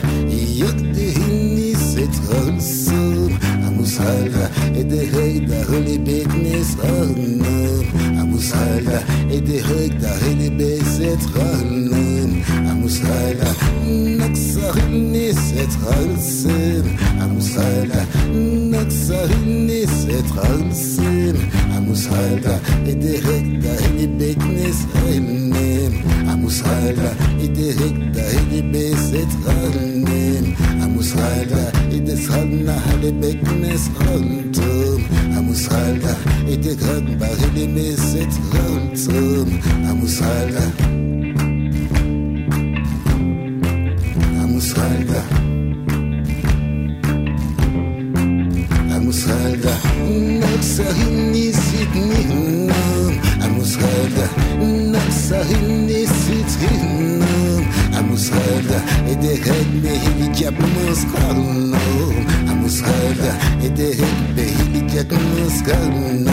[0.55, 7.85] jätte hinniset hönsum a muskalga ede heida hulle bednes annum
[8.35, 8.99] Amusala,
[9.31, 10.99] et des recta, et des baisses,
[12.69, 13.51] Amusala,
[13.87, 16.83] Naxarini, c'est Ralsen,
[17.21, 21.37] Amusala, Naxarini, c'est Ralsen,
[21.77, 24.85] Amusala, et des recta, et des baisses,
[26.29, 29.13] Amusala, et des recta, et des baisses,
[30.83, 35.14] Amusala, et des salna, et des baisses, Amusala, et des grandes
[35.55, 36.13] המושחתה,
[36.47, 40.65] היא תקרן ברליניסת רמצום המושחתה.
[44.35, 45.21] המושחתה.
[48.89, 49.75] המושחתה.
[50.39, 54.25] נקסרים ניסית נהנם המושחתה.
[54.91, 57.63] נקסרים ניסית הנם
[57.93, 58.79] המושחתה.
[59.21, 62.25] דהד מהיג'ב מוסקרנום
[62.65, 63.31] مسخرة
[63.63, 65.07] هدا هدا هيلك
[65.47, 66.27] مسخرة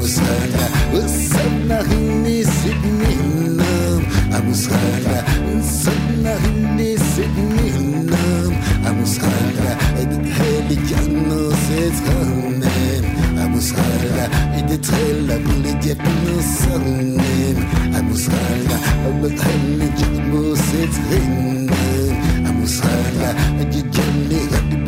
[0.00, 4.02] مسخرة وصلنا غني سدني النام
[4.50, 8.52] مسخرة وصلنا غني سدني النام
[9.02, 9.76] مسخرة
[10.40, 10.90] هيلك
[11.28, 12.64] نصيت خمن
[13.54, 14.28] مسخرة
[14.68, 17.20] تتخلى كل جيب نصنن
[18.10, 18.78] مسخرة
[19.22, 21.70] بتخلي جيب نصيت غنن
[22.62, 23.34] مسخرة
[23.70, 24.53] جيب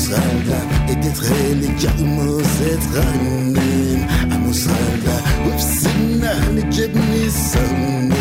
[0.00, 0.58] Amusralda
[0.92, 4.00] Edet heli jagna set ranen
[4.34, 5.16] Amusralda
[5.48, 8.12] Upsana hini jabni sarun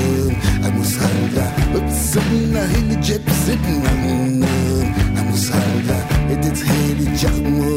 [0.68, 1.46] Amusralda
[1.78, 4.44] Upsana hini jab sitnan
[5.20, 5.98] Amusralda
[6.34, 7.70] Edet heli jagna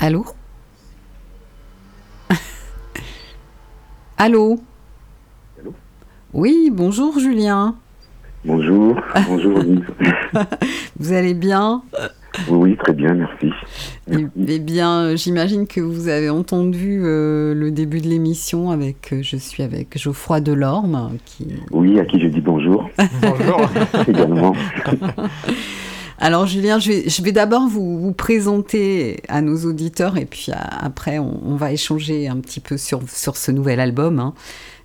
[0.00, 0.24] Allô
[4.16, 4.60] Allô
[5.56, 5.74] Allô
[6.32, 7.76] Oui, bonjour Julien.
[8.44, 9.60] Bonjour, bonjour.
[10.98, 11.84] Vous allez bien?
[12.48, 13.50] Oui, oui, très bien, merci.
[14.10, 19.12] Eh eh bien, euh, j'imagine que vous avez entendu euh, le début de l'émission avec,
[19.12, 21.48] euh, je suis avec Geoffroy Delorme, qui...
[21.70, 22.88] Oui, à qui je dis bonjour
[23.20, 23.68] Bonjour.
[24.08, 24.54] également.
[26.24, 30.52] Alors Julien, je vais, je vais d'abord vous, vous présenter à nos auditeurs et puis
[30.52, 34.20] à- après on, on va échanger un petit peu sur, sur ce nouvel album.
[34.20, 34.32] hein.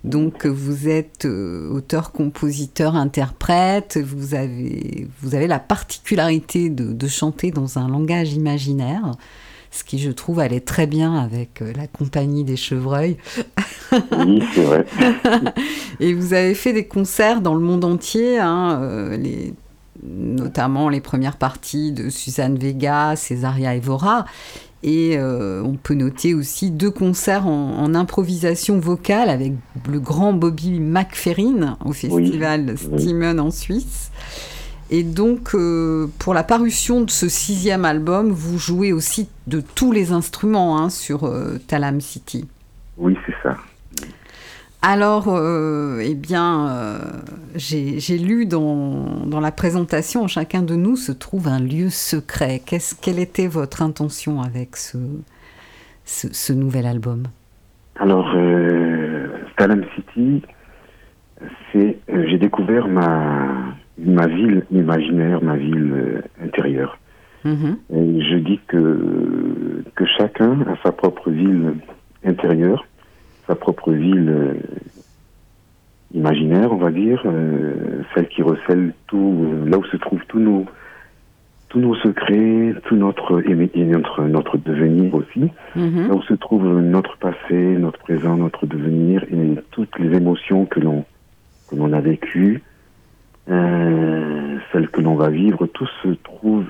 [0.02, 7.06] Donc vous êtes euh, auteur, compositeur, interprète, vous avez, vous avez la particularité de, de
[7.06, 9.12] chanter dans un langage imaginaire,
[9.70, 13.16] ce qui je trouve allait très bien avec euh, la compagnie des chevreuils.
[13.92, 14.84] Oui, c'est vrai.
[16.00, 19.54] Et vous avez fait des concerts dans le monde entier, hein, euh, les-
[20.02, 24.24] notamment les premières parties de Suzanne Vega, Césaria Evora.
[24.84, 29.54] Et euh, on peut noter aussi deux concerts en, en improvisation vocale avec
[29.90, 33.38] le grand Bobby McFerrin au festival oui.
[33.40, 34.12] En Suisse.
[34.90, 39.92] Et donc, euh, pour la parution de ce sixième album, vous jouez aussi de tous
[39.92, 42.48] les instruments hein, sur euh, Talam City.
[42.96, 43.56] Oui, c'est ça.
[44.80, 46.98] Alors, euh, eh bien, euh,
[47.56, 52.62] j'ai lu dans, dans la présentation, en chacun de nous se trouve un lieu secret.
[53.02, 54.98] Quelle était votre intention avec ce,
[56.04, 57.24] ce, ce nouvel album?
[57.96, 60.42] Alors, euh, Talam City,
[61.72, 66.98] c'est, euh, j'ai découvert ma, ma ville imaginaire, ma ville intérieure.
[67.44, 67.78] Mhm.
[67.94, 71.74] Et je dis que, que chacun a sa propre ville
[72.24, 72.86] intérieure,
[73.48, 74.54] sa propre ville euh,
[76.14, 80.38] imaginaire, on va dire, euh, celle qui recèle tout, euh, là où se trouvent tous
[80.38, 80.66] nos,
[81.70, 86.08] tous nos secrets, tout notre, et notre, notre devenir aussi, Mhm.
[86.08, 90.80] là où se trouve notre passé, notre présent, notre devenir et toutes les émotions que
[90.80, 91.04] l'on
[91.70, 92.62] que l'on a vécues,
[93.46, 96.64] celles que l'on va vivre, tout se trouve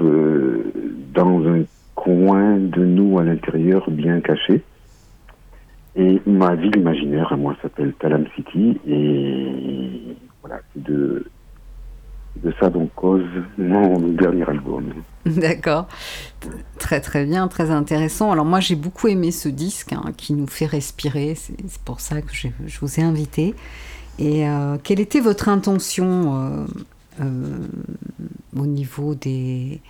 [1.15, 1.63] dans un
[1.95, 4.63] coin de nous à l'intérieur bien caché.
[5.97, 11.25] Et ma ville imaginaire moi s'appelle Talam City et voilà, c'est de
[12.61, 13.25] ça donc cause
[13.57, 14.93] mon dernier album.
[15.27, 15.89] D'accord.
[16.79, 18.31] Très très bien, très intéressant.
[18.31, 22.23] Alors moi j'ai beaucoup aimé ce disque hein, qui nous fait respirer, c'est pour ça
[22.23, 22.49] que je,
[22.81, 23.55] vous ai invité.
[24.19, 26.67] Et euh, quelle était votre intention euh,
[27.21, 27.67] euh,
[28.57, 29.81] au niveau des...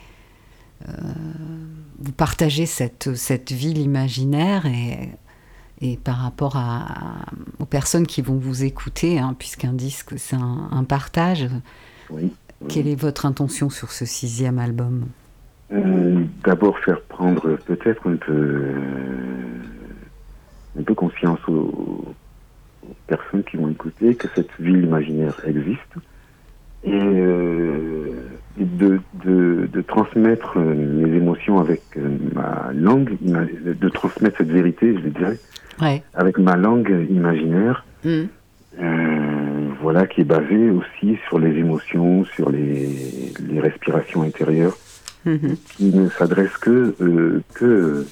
[1.98, 5.10] Vous partagez cette, cette ville imaginaire et,
[5.80, 6.86] et par rapport à,
[7.58, 11.48] aux personnes qui vont vous écouter, hein, puisqu'un disque c'est un, un, partage,
[12.10, 12.68] oui, oui.
[12.68, 15.06] quelle est votre intention sur ce sixième album?
[15.72, 18.64] Euh, D'abord faire prendre peut-être un peu,
[20.78, 25.94] un peu conscience aux, aux, personnes qui vont écouter que cette ville imaginaire existe
[26.84, 28.06] et, euh,
[28.60, 31.82] et de, de, de, transmettre mes émotions avec
[32.34, 35.38] ma langue, de transmettre cette vérité, je dirais,
[35.80, 36.02] ouais.
[36.14, 37.84] avec ma langue imaginaire.
[38.04, 38.24] Mm.
[38.80, 44.76] Euh, voilà, qui est basée aussi sur les émotions, sur les, les respirations intérieures,
[45.24, 45.56] mm -hmm.
[45.76, 48.06] qui ne s'adresse que, euh, que,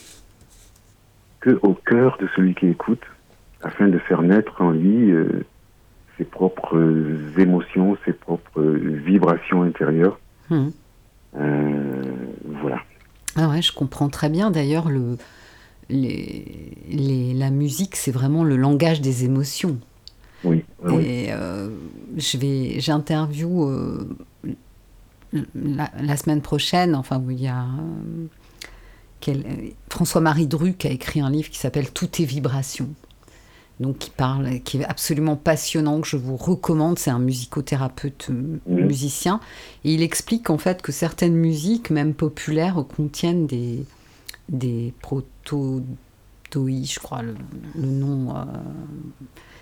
[1.40, 3.04] que au cœur de celui qui écoute,
[3.62, 5.44] afin de faire naître en lui euh,
[6.18, 6.78] ses propres
[7.38, 10.18] émotions, ses propres vibrations intérieures.
[10.50, 10.68] Mm.
[11.32, 12.78] voilà.
[13.36, 14.50] Ah ouais, je comprends très bien.
[14.50, 15.18] D'ailleurs, le,
[15.88, 19.78] les, les, la musique, c'est vraiment le langage des émotions.
[20.44, 20.64] Oui.
[20.84, 21.68] oui Et euh,
[22.16, 24.08] je vais, j'interview euh,
[25.54, 27.66] la, la, semaine prochaine, enfin, où il y a
[29.28, 29.34] euh,
[29.90, 32.88] François-Marie Dru qui a écrit un livre qui s'appelle Tout est vibration.
[33.78, 36.98] Donc, qui parle, qui est absolument passionnant, que je vous recommande.
[36.98, 38.60] C'est un musicothérapeute Mhm.
[38.66, 39.40] musicien.
[39.84, 43.84] Et il explique en fait que certaines musiques, même populaires, contiennent des,
[44.48, 47.34] des je crois le,
[47.74, 48.44] le nom, euh,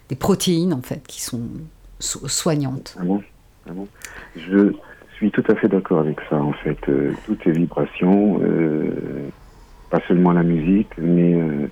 [0.09, 1.43] des protéines en fait qui sont
[1.99, 2.97] so soignantes.
[3.01, 3.23] Ah bon,
[3.69, 3.89] ah bon?
[4.37, 4.73] Je
[5.17, 6.79] suis tout à fait d'accord avec ça en fait.
[6.89, 9.29] Euh, toutes les vibrations, euh,
[9.91, 11.69] pas seulement la musique, mais euh,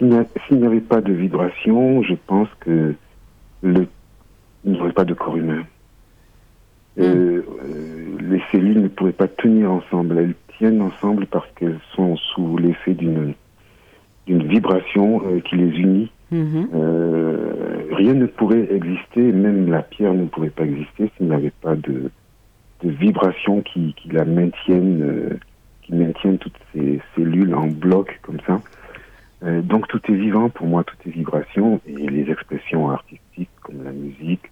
[0.00, 2.94] s'il n'y avait pas de vibration, je pense que
[3.62, 3.86] le,
[4.64, 5.64] il n'y aurait pas de corps humain.
[6.96, 7.40] Mm.
[8.20, 10.18] les cellules ne pourraient pas tenir ensemble.
[10.18, 13.34] Elles tiennent ensemble parce qu'elles sont sous l'effet d'une
[14.26, 16.10] d'une vibration euh, qui les unit.
[16.32, 16.66] -hmm.
[16.74, 17.50] euh,
[17.92, 21.74] rien ne pourrait exister, même la pierre ne pourrait pas exister s'il n'y avait pas
[21.74, 22.10] de,
[22.82, 25.38] de vibration qui, qui, la maintiennent, euh,
[25.82, 28.60] qui maintiennent toutes ces cellules en bloc comme ça.
[29.42, 33.82] Euh, donc tout est vivant pour moi, tout est vibration et les expressions artistiques comme
[33.84, 34.50] la musique,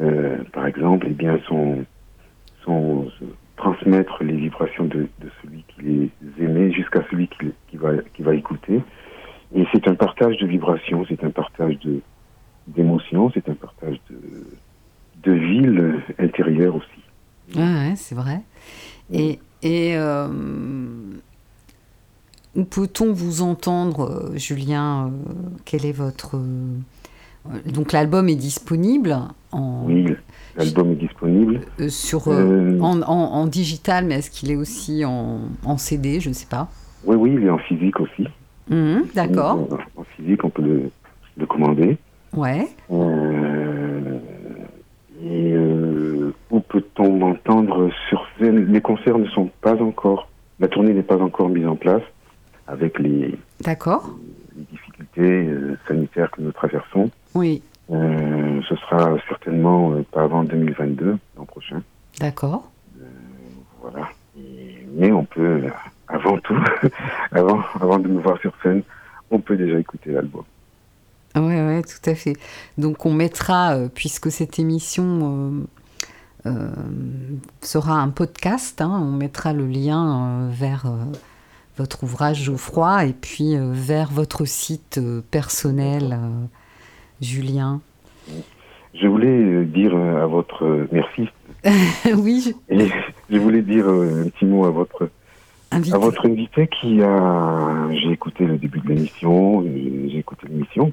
[0.00, 1.84] euh, par exemple, eh bien sont,
[2.64, 3.10] sont
[3.56, 5.08] transmettre les vibrations de,
[5.42, 8.80] celui qui les aimait jusqu'à celui qui, va, qui va écouter.
[9.54, 11.76] Et c'est un partage de vibrations, c'est un partage
[12.66, 14.46] d'émotions, c'est un partage de,
[15.24, 17.58] de ville intérieure aussi.
[17.58, 18.42] Ah c'est vrai.
[19.10, 20.28] Et, et euh,
[22.54, 25.32] peut-on vous entendre, Julien euh,
[25.64, 26.36] Quel est votre...
[26.36, 26.78] Euh,
[27.72, 29.16] donc l'album est disponible
[29.52, 29.84] en...
[29.86, 30.06] Oui,
[30.56, 31.60] l'album est disponible.
[31.80, 36.20] Euh, sur, euh, en, en, en, digital, mais est-ce qu'il est aussi en, en, CD
[36.20, 36.68] Je ne sais pas.
[37.04, 38.26] Oui, oui, il est en physique aussi.
[38.68, 39.66] Mmh, D'accord.
[39.96, 40.90] En, physique, on peut le,
[41.36, 41.96] le commander.
[42.34, 42.68] Ouais.
[42.92, 44.18] Euh,
[45.24, 45.54] et
[46.50, 48.70] où peut-on m'entendre sur scène?
[48.70, 50.28] Les concerts ne sont pas encore,
[50.60, 52.02] la tournée n'est pas encore mise en place
[52.68, 54.10] avec les, D'accord.
[54.56, 55.48] les difficultés
[55.88, 57.10] sanitaires que nous traversons.
[57.34, 57.62] Oui.
[57.90, 61.82] Euh, ce sera certainement euh, pas avant 2022, l'an prochain.
[62.20, 62.70] D'accord.
[63.00, 63.04] Euh,
[63.80, 64.08] voilà.
[64.38, 65.62] Et, mais on peut,
[66.06, 66.58] avant tout,
[67.32, 68.82] avant, avant de nous voir sur scène,
[69.30, 70.44] on peut déjà écouter l'album.
[71.36, 72.34] Oui, ouais, tout à fait.
[72.76, 75.66] Donc on mettra, euh, puisque cette émission
[76.44, 76.70] euh,
[77.62, 80.86] sera un podcast, hein, on mettra le lien vers
[81.78, 85.00] votre ouvrage Geoffroy et puis vers votre site
[85.30, 86.18] personnel.
[87.20, 87.80] Julien
[88.94, 90.86] Je voulais dire à votre...
[90.92, 91.28] Merci.
[92.16, 92.54] oui.
[92.70, 92.74] Je...
[92.74, 92.90] Et
[93.30, 95.10] je voulais dire un petit mot à votre
[95.70, 97.88] invité, à votre invité qui a...
[97.92, 100.90] J'ai écouté le début de l'émission, j'ai écouté l'émission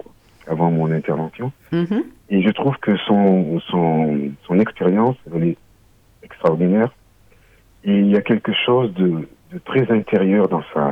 [0.48, 2.04] avant mon intervention, mm -hmm.
[2.30, 5.58] et je trouve que son, son, son expérience, elle est
[6.22, 6.92] extraordinaire,
[7.84, 10.92] et il y a quelque chose de, de très intérieur dans sa,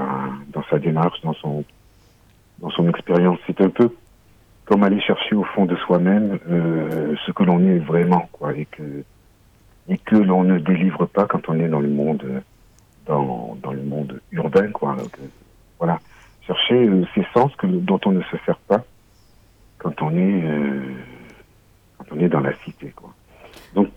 [0.49, 1.63] dans sa démarche, dans son,
[2.59, 3.39] dans son expérience.
[3.47, 3.89] C'est un peu
[4.65, 8.65] comme aller chercher au fond de soi-même euh, ce que l'on est vraiment, quoi, et
[8.65, 9.03] que
[9.89, 12.23] et que l'on ne délivre pas quand on est dans le monde
[13.05, 14.95] dans, dans le monde urbain, quoi.
[14.95, 15.17] Donc,
[15.77, 15.99] voilà,
[16.47, 18.83] chercher euh, ces sens que dont on ne se sert pas
[19.77, 20.81] quand on est euh,
[21.97, 23.13] quand on est dans la cité, quoi.
[23.75, 23.89] Donc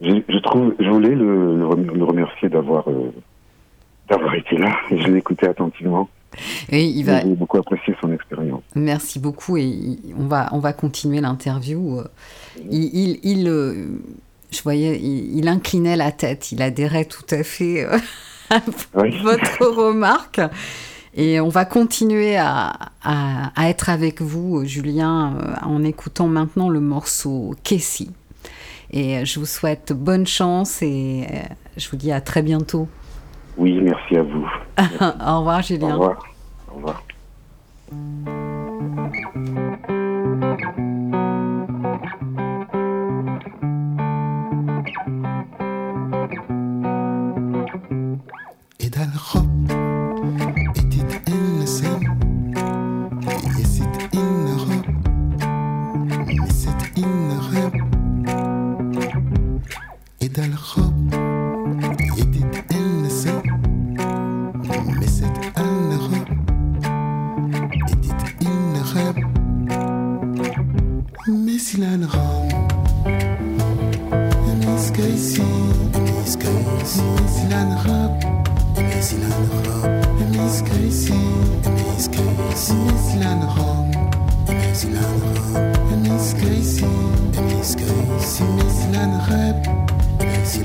[0.00, 2.84] je, trouve, je voulais le, remercier d'avoir
[4.08, 4.76] d'avoir été là.
[4.90, 6.08] Je l'ai écouté attentivement.
[6.68, 7.20] Et il va...
[7.22, 8.62] J'ai beaucoup apprécié son expérience.
[8.74, 12.02] Merci beaucoup et on va, on va continuer l'interview.
[12.70, 13.46] Il, il,
[14.50, 17.84] je voyais, il, inclinait la tête, il adhérait tout à fait
[18.50, 18.60] à
[19.22, 20.40] votre remarque.
[21.14, 27.54] Et on va continuer à, à, être avec vous, Julien, en écoutant maintenant le morceau
[27.64, 28.06] Casey.
[28.90, 31.26] Et je vous souhaite bonne chance et
[31.76, 32.88] je vous dis à très bientôt.
[33.58, 34.48] Oui, merci à vous.
[35.26, 35.88] Au revoir, Julien.
[35.88, 36.18] Au revoir.
[36.70, 37.02] Au revoir.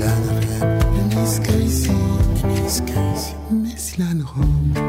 [0.04, 0.12] la
[4.06, 4.83] reine, le.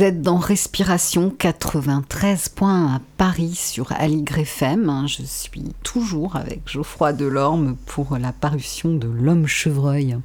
[0.00, 4.46] Vous êtes dans Respiration 93 points à Paris sur Aligre.
[5.06, 10.16] Je suis toujours avec Geoffroy Delorme pour la parution de L'homme chevreuil.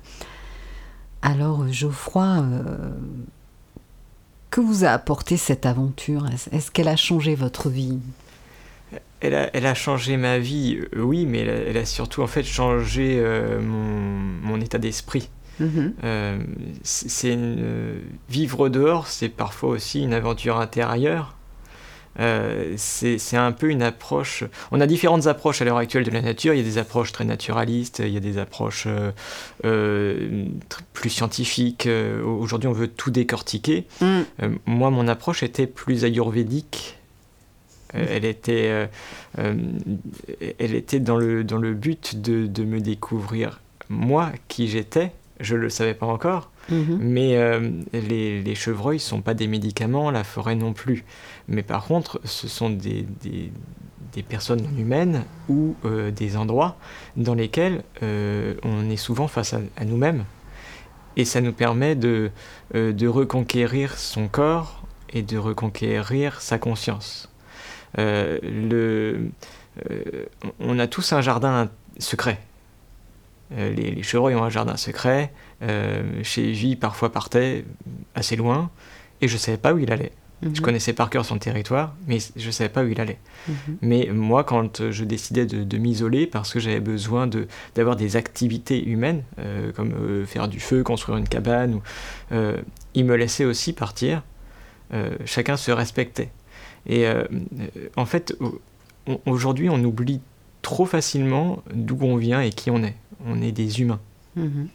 [1.21, 2.91] Alors Geoffroy, euh,
[4.49, 6.25] que vous a apporté cette aventure?
[6.53, 7.99] Est-ce qu'elle a changé votre vie?
[9.19, 13.59] Elle a, changé ma vie, euh, oui, mais elle a, surtout en fait changé euh,
[13.61, 15.29] mon, état d'esprit.
[15.59, 15.93] Mhm.
[16.03, 16.37] Euh,
[16.83, 17.37] c'est
[18.29, 21.35] vivre dehors, c'est parfois aussi une aventure intérieure.
[22.17, 24.45] Euh, c'est un peu une approche.
[24.71, 26.53] On a différentes approches à l'heure actuelle de la nature.
[26.53, 28.87] Il y a des approches très naturalistes, il y a des approches
[29.65, 30.45] euh,
[30.93, 31.89] plus scientifiques.
[32.23, 33.85] Aujourd'hui, on veut tout décortiquer.
[33.99, 34.21] Mm.
[34.65, 36.97] moi, mon approche était plus ayurvédique.
[37.93, 38.87] elle était,
[39.37, 45.55] elle était dans le, dans le but de, de me découvrir moi qui j'étais je
[45.55, 46.97] ne le savais pas encore, mhm.
[46.99, 51.03] mais euh, les, les, chevreuils ne sont pas des médicaments, la forêt non plus.
[51.47, 55.75] Mais par contre, ce sont des, des personnes non humaines ou
[56.15, 56.77] des endroits
[57.17, 60.23] dans lesquels on est souvent face à, nous-mêmes.
[61.17, 62.31] Et ça nous permet de,
[62.73, 67.29] de reconquérir son corps et de reconquérir sa conscience.
[67.97, 69.29] le,
[70.59, 71.69] on a tous un jardin
[71.99, 72.39] secret.
[73.51, 75.31] Les, les chevreuils ont un jardin secret.
[76.23, 77.65] chez J, parfois partait
[78.15, 78.69] assez loin
[79.21, 80.11] et je ne savais pas où il allait.
[80.41, 80.59] Je mhm.
[80.59, 83.17] connaissais par cœur son territoire, mais je ne savais pas où il allait.
[83.47, 83.77] Mhm.
[83.81, 87.29] Mais moi, quand je décidais de, m'isoler, parce que j'avais besoin
[87.75, 91.81] d'avoir des activités humaines, euh, comme euh, faire du feu, construire une cabane, ou,
[92.33, 92.57] euh,
[92.93, 94.23] il me laissait aussi partir.
[95.25, 96.29] chacun se respectait.
[96.87, 97.05] Et
[97.97, 98.37] en fait,
[99.25, 100.21] aujourd'hui, on oublie
[100.61, 102.95] trop facilement d'où on vient et qui on est.
[103.25, 103.99] On est des humains.
[104.35, 104.67] Mhm.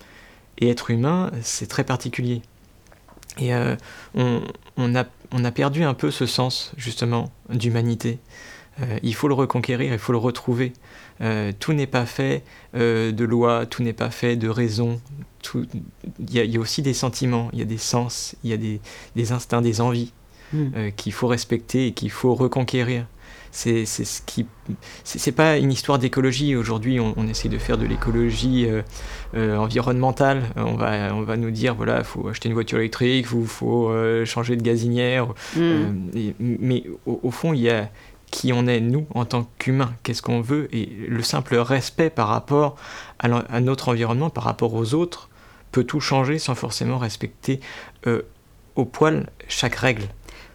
[0.59, 2.43] Et être humain, c'est très particulier.
[3.39, 3.77] Et euh,
[4.15, 8.19] on, a, on, a, perdu un peu ce sens, justement, d'humanité.
[8.81, 10.73] Euh, il faut le reconquérir, il faut le retrouver.
[11.21, 12.43] Euh, tout n'est pas fait
[12.75, 15.01] de loi, tout n'est pas fait de raison.
[15.55, 18.81] Il y, a aussi des sentiments, il y a des sens, il y a des,
[19.17, 20.13] des instincts, des envies
[20.53, 20.91] hmm.
[20.97, 23.07] qu'il faut respecter et qu'il faut reconquérir
[23.53, 24.47] c'est ce qui
[25.05, 26.55] c'est pas une histoire d'écologie.
[26.55, 28.83] Aujourd'hui on, essaie de faire de l'écologie euh,
[29.35, 30.43] euh, environnementale.
[30.57, 34.25] On va on va nous dire voilà faut acheter une voiture électrique il faut euh,
[34.25, 35.29] changer de gazinière.
[35.57, 36.33] Mm.
[36.39, 37.89] mais au, fond il y a
[38.31, 39.93] qui on est nous en tant qu'humains.
[40.05, 40.69] Qu'est-ce qu'on veut?
[40.75, 42.77] Et le simple respect par rapport
[43.19, 45.29] à, à, notre environnement par rapport aux autres
[45.73, 47.61] peut tout changer sans forcément respecter
[48.77, 50.05] au poil chaque règle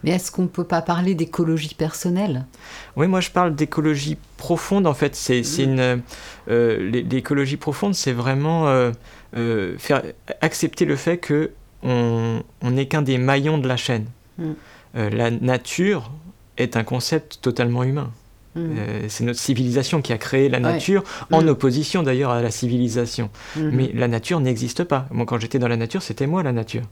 [0.06, 2.46] mais est-ce qu'on ne peut pas parler d'écologie personnelle?
[2.94, 5.16] Oui, moi je parle d'écologie profonde en fait.
[5.16, 6.00] C'est une
[6.48, 8.92] euh, l'écologie profonde, c'est vraiment euh,
[9.36, 10.02] euh, faire
[10.40, 11.50] accepter le fait que
[11.82, 14.06] on n'est qu'un des maillons de la chaîne.
[14.38, 14.52] Mm.
[14.94, 16.10] la nature
[16.56, 18.10] est un concept totalement humain.
[18.54, 18.76] Mm.
[19.08, 21.02] c'est notre civilisation qui a créé la nature,
[21.32, 21.48] en mm.
[21.48, 23.28] opposition d'ailleurs à la civilisation.
[23.56, 23.70] Mm-hmm.
[23.72, 25.06] Mais la nature n'existe pas.
[25.10, 26.82] Moi, quand j'étais dans la nature, c'était moi la nature.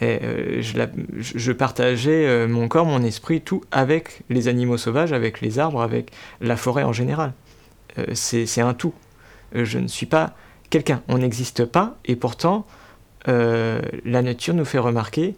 [0.00, 5.40] Et, euh, je, partageais euh, mon corps, mon esprit, tout avec les animaux sauvages, avec
[5.40, 7.32] les arbres, avec la forêt en général.
[7.98, 8.94] Euh, c'est un tout.
[9.54, 10.34] je ne suis pas
[10.70, 11.02] quelqu'un.
[11.08, 12.66] On n'existe pas, et pourtant,
[13.26, 15.34] la nature nous fait remarquer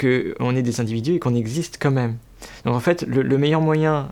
[0.00, 2.16] qu'on est des individus et qu'on existe quand même.
[2.64, 4.08] Donc en fait, le, meilleur moyen,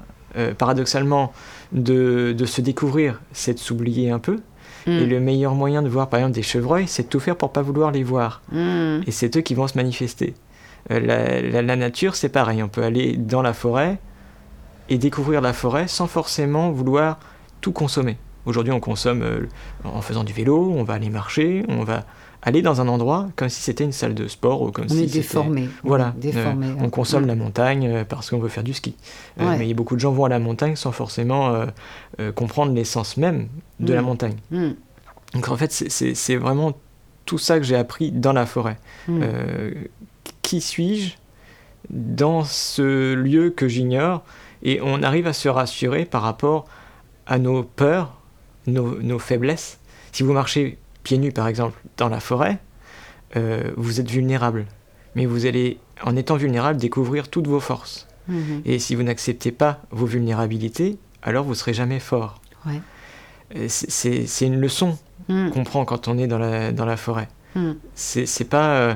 [0.59, 1.33] paradoxalement,
[1.73, 4.41] de, de, se découvrir, c'est de s'oublier un peu,
[4.87, 5.09] et mm.
[5.09, 7.62] le meilleur moyen de voir par exemple des chevreuils, c'est de tout faire pour pas
[7.62, 8.43] vouloir les voir.
[8.53, 9.01] Mm.
[9.07, 10.35] Et c'est eux qui vont se manifester.
[10.91, 12.62] Euh, la, nature, c'est pareil.
[12.62, 13.99] On peut aller dans la forêt
[14.89, 17.18] et découvrir la forêt sans forcément vouloir
[17.61, 18.16] tout consommer.
[18.45, 19.47] Aujourd'hui, on consomme euh,
[19.85, 22.05] en faisant du vélo, on va aller marcher, on va
[22.43, 25.12] aller dans un endroit comme si c'était une salle de sport ou comme on est
[25.12, 25.68] déformé.
[25.84, 28.97] Voilà, déformé, on consomme la montagne parce qu'on veut faire du ski.
[29.40, 31.66] Euh, mais beaucoup de gens vont à la montagne sans forcément
[32.34, 33.49] comprendre l'essence même
[33.80, 34.05] de la mm.
[34.05, 34.36] montagne.
[34.51, 34.70] Mm.
[35.34, 36.74] Donc en fait, c'est vraiment
[37.24, 38.78] tout ça que j'ai appris dans la forêt.
[39.09, 39.20] Mm.
[39.22, 39.70] Euh,
[40.43, 41.14] qui suis-je
[41.90, 44.22] dans ce lieu que j'ignore?
[44.62, 46.66] Et on arrive à se rassurer par rapport
[47.26, 48.20] à nos peurs,
[48.66, 49.78] nos, faiblesses.
[50.12, 52.59] Si vous marchez pieds nus, par exemple, dans la forêt,
[53.36, 54.66] euh, vous êtes vulnérable.
[55.14, 58.09] Mais vous allez, en étant vulnérable, découvrir toutes vos forces.
[58.30, 58.62] Mm-hmm.
[58.64, 62.40] Et si vous n'acceptez pas vos vulnérabilités, alors vous serez jamais fort.
[62.66, 62.80] Ouais
[63.68, 64.96] c'est une leçon
[65.28, 65.50] hmm.
[65.50, 67.28] qu'on prend quand on est dans la, dans la forêt.
[67.55, 67.72] Hmm.
[67.94, 68.94] C'est pas euh,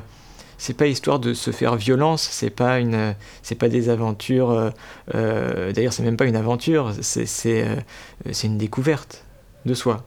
[0.59, 4.51] c'est pas histoire de se faire violence, c'est pas une c'est pas des aventures.
[4.51, 4.71] Euh,
[5.15, 7.67] euh, d'ailleurs, c'est même pas une aventure, c'est
[8.45, 9.25] une découverte
[9.67, 10.05] de soi.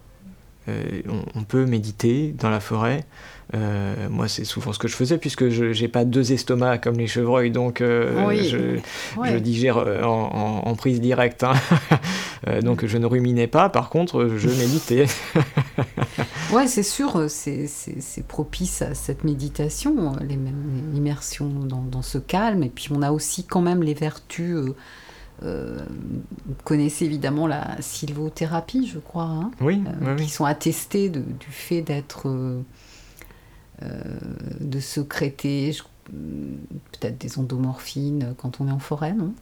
[1.36, 3.06] On, peut méditer dans la forêt,
[3.56, 6.98] euh, moi, c'est souvent ce que je faisais, puisque je n'ai pas deux estomacs comme
[6.98, 11.44] les chevreuils, donc euh, je, digère euh, en, prise directe.
[11.44, 11.54] Hein.
[12.62, 15.06] donc je ne ruminais pas, par contre, je méditais.
[16.54, 20.16] ouais, c'est sûr, c'est propice à cette méditation,
[20.94, 22.62] l'immersion dans, dans, ce calme.
[22.62, 24.74] Et puis on a aussi quand même les vertus.
[25.42, 29.82] Vous connaissez évidemment la sylvothérapie, je crois, hein, oui,
[30.18, 32.30] qui sont attestées du fait d'être
[33.82, 34.04] euh,
[34.60, 35.72] de secréter
[36.92, 39.34] peut-être des endomorphines quand on est en forêt, non?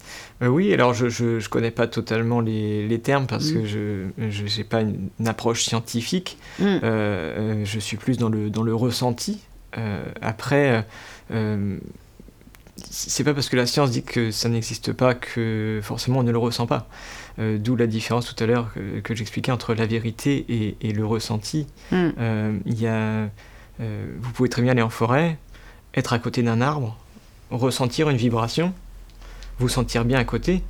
[0.43, 4.29] Euh, Oui, alors je ne connais pas totalement les, termes parce que mm.
[4.29, 6.37] je n'ai pas une, approche scientifique.
[6.59, 6.65] Mm.
[6.83, 9.39] Euh, je suis plus dans le, dans le ressenti.
[10.21, 10.85] après,
[12.89, 16.31] c'est pas parce que la science dit que ça n'existe pas que forcément on ne
[16.31, 16.87] le ressent pas.
[17.37, 18.71] D'où la différence tout à l'heure
[19.03, 21.67] que, j'expliquais entre la vérité et, le ressenti.
[21.91, 22.09] Mm.
[22.65, 23.29] Il y a
[23.79, 25.37] euh, vous pouvez très bien aller en forêt,
[25.93, 26.97] être à côté d'un arbre,
[27.51, 28.73] ressentir une vibration,
[29.59, 30.63] vous sentir bien à côté,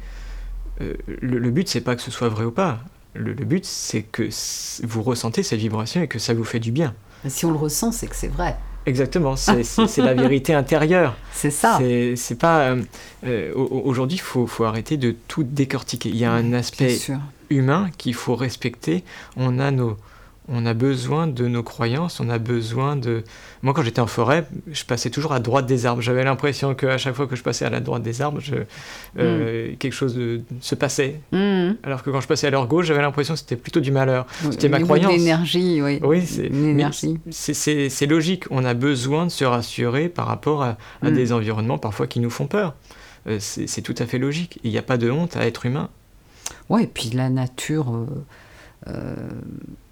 [0.82, 2.80] euh, le, le, but, c'est pas que ce soit vrai ou pas.
[3.14, 4.30] Le, le but, c'est que
[4.84, 6.94] vous ressentez cette vibration et que ça vous fait du bien.
[7.28, 8.58] Si on le ressent, c'est que c'est vrai.
[8.88, 11.18] Exactement, c'est la vérité intérieure.
[11.34, 11.80] C'est ça.
[12.16, 12.70] C'est pas.
[12.70, 12.82] Euh,
[13.26, 16.10] euh Aujourd'hui, il faut, faut, arrêter de tout décortiquer.
[16.10, 16.98] Il y a un aspect
[17.50, 19.04] humain qu'il faut respecter.
[19.36, 19.98] On a nos,
[20.48, 23.24] on a besoin de nos croyances, on a besoin de...
[23.68, 26.02] Moi, quand j'étais en forêt, je passais toujours à droite des arbres.
[26.02, 28.56] J'avais l'impression qu'à chaque fois que je passais à la droite des arbres, je,
[29.20, 29.76] euh, mm.
[29.76, 31.20] quelque chose de, se passait.
[31.34, 31.72] Mm.
[31.84, 34.26] Alors que quand je passais à leur gauche, j'avais l'impression que c'était plutôt du malheur.
[34.52, 35.12] C'était ma croyance.
[35.12, 36.00] L'énergie, oui.
[36.02, 36.24] Oui,
[37.30, 38.46] c'est logique.
[38.52, 41.12] On a besoin de se rassurer par rapport à, mm.
[41.12, 42.74] des environnements parfois qui nous font peur.
[43.28, 44.62] Euh, c'est tout à fait logique.
[44.64, 45.90] Il n'y a pas de honte à être humain.
[46.70, 47.94] Oui, et puis la nature...
[47.94, 48.06] Euh,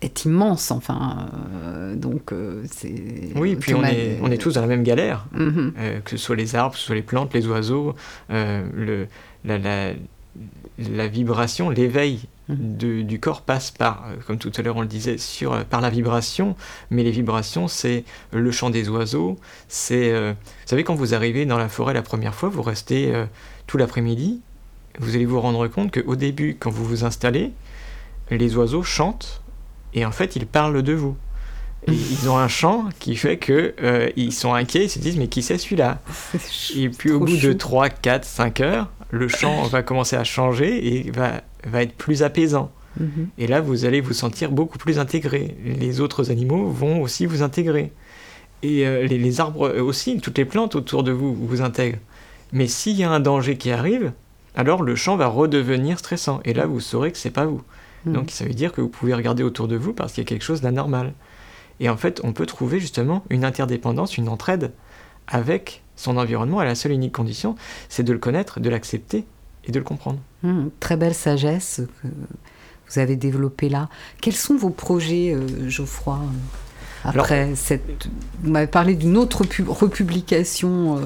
[0.05, 0.71] est immense.
[0.71, 1.27] Enfin,
[1.63, 3.31] euh, donc euh, c'est.
[3.35, 5.73] Oui, puis on est, on est tous dans la même galère, mhm.
[6.03, 7.95] que ce soit les arbres, que ce soit les plantes, les oiseaux,
[8.29, 9.07] le,
[9.43, 9.91] la, la,
[10.77, 13.03] la vibration, l'éveil mhm.
[13.03, 16.55] du corps passe par, comme tout à l'heure on le disait, sur, par la vibration,
[16.89, 20.11] mais les vibrations, c'est le chant des oiseaux, c'est...
[20.11, 23.11] vous savez, quand vous arrivez dans la forêt la première fois, vous restez
[23.67, 24.41] tout l'après-midi,
[24.99, 27.51] vous allez vous rendre compte qu'au début, quand vous vous installez,
[28.31, 29.41] les oiseaux chantent
[29.93, 31.15] et en fait ils parlent de vous.
[31.87, 35.27] ils ont un chant qui fait que euh, ils sont inquiets, ils se disent mais
[35.27, 35.99] qui c'est celui-là?
[36.75, 40.97] Et puis au bout de 3, 4, 5 heures, le chant va commencer à changer
[40.97, 42.71] et va, va être plus apaisant.
[42.99, 43.27] Mhm.
[43.37, 45.55] Et là, vous allez vous sentir beaucoup plus intégré.
[45.63, 47.91] Les autres animaux vont aussi vous intégrer.
[48.63, 51.99] Et euh, les, les, arbres aussi, toutes les plantes autour de vous vous intègrent.
[52.51, 54.11] Mais s'il y a un danger qui arrive,
[54.55, 56.39] alors le chant va redevenir stressant.
[56.45, 57.61] Et là, vous saurez que c'est pas vous.
[58.05, 58.13] Hmm.
[58.13, 60.29] Donc ça veut dire que vous pouvez regarder autour de vous parce qu'il y a
[60.29, 61.13] quelque chose d'anormal.
[61.79, 64.71] Et en fait, on peut trouver justement une interdépendance, une entraide
[65.27, 67.55] avec son environnement à la seule unique condition,
[67.89, 69.25] c'est de le connaître, de l'accepter
[69.65, 70.19] et de le comprendre.
[70.43, 72.07] Hmm, très belle sagesse que
[72.89, 73.89] vous avez développée là.
[74.21, 76.19] Quels sont vos projets, euh, Geoffroy
[77.05, 78.07] après cette,
[78.41, 81.01] vous m'avez parlé d'une autre republication euh,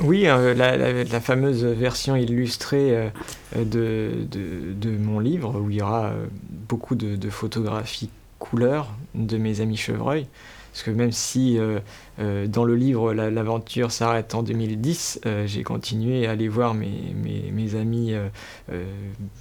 [0.00, 3.10] oui, euh, la, fameuse version illustrée
[3.56, 6.26] euh, de, mon livre, où il y aura euh,
[6.68, 10.26] beaucoup de, photographies couleurs de mes amis chevreuils.
[10.72, 11.58] Parce que même si
[12.18, 17.14] dans le livre l'aventure s'arrête en 2010, j'ai continué à aller voir mes,
[17.50, 18.14] mes, amis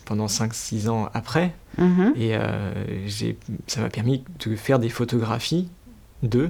[0.05, 1.53] pendant 5-6 ans après.
[1.80, 2.18] Mm-hmm.
[2.18, 3.38] Et
[3.68, 5.70] ça m'a permis de faire des photographies
[6.24, 6.47] d'eux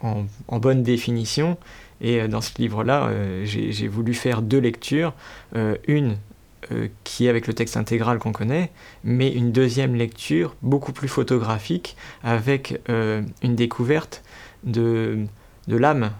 [0.00, 1.56] en, en bonne définition
[2.00, 5.12] et euh, dans ce livre-là, euh, j'ai voulu faire deux lectures.
[5.56, 6.16] Euh, une
[7.04, 8.72] qui est avec le texte intégral qu'on connaît,
[9.04, 14.22] mais une deuxième lecture beaucoup plus photographique avec une découverte
[14.64, 15.26] de,
[15.68, 16.10] de l'âme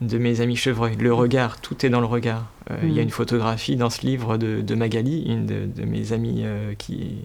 [0.00, 0.96] de mes amis chevreuils.
[0.96, 2.50] Le regard, tout est dans le regard.
[2.82, 3.04] Il y a mm.
[3.04, 6.46] une photographie dans ce livre de, de Magali, une de, mes amies
[6.78, 7.16] qui,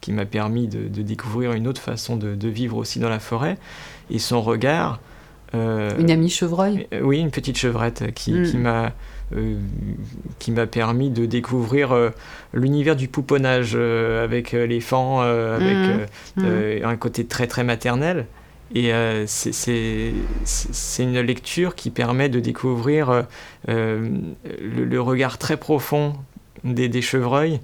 [0.00, 3.56] qui m'a permis de, découvrir une autre façon de, vivre aussi dans la forêt.
[4.10, 4.98] Et son regard,
[5.54, 8.92] une amie chevreuil euh, Oui, une petite chevrette qui, m'a
[9.34, 9.56] euh,
[10.38, 11.94] qui m'a permis de découvrir
[12.52, 16.42] l'univers du pouponnage avec les fans, avec hmm.
[16.42, 16.84] Hmm.
[16.84, 18.26] un côté très très maternel.
[18.74, 18.90] Et
[19.26, 20.12] c'est
[20.98, 23.24] une lecture qui permet de découvrir
[23.68, 26.14] le, regard très profond
[26.64, 27.60] des, des chevreuils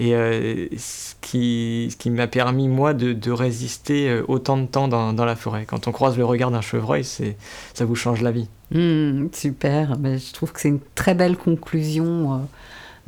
[0.00, 4.66] et euh, ce qui, ce qui m'a permis, moi, de, de, résister euh, autant de
[4.66, 5.64] temps dans, dans, la forêt.
[5.66, 8.48] Quand on croise le regard d'un chevreuil, ça vous change la vie.
[8.70, 12.46] Mmh, super, Mais je trouve que c'est une très belle conclusion.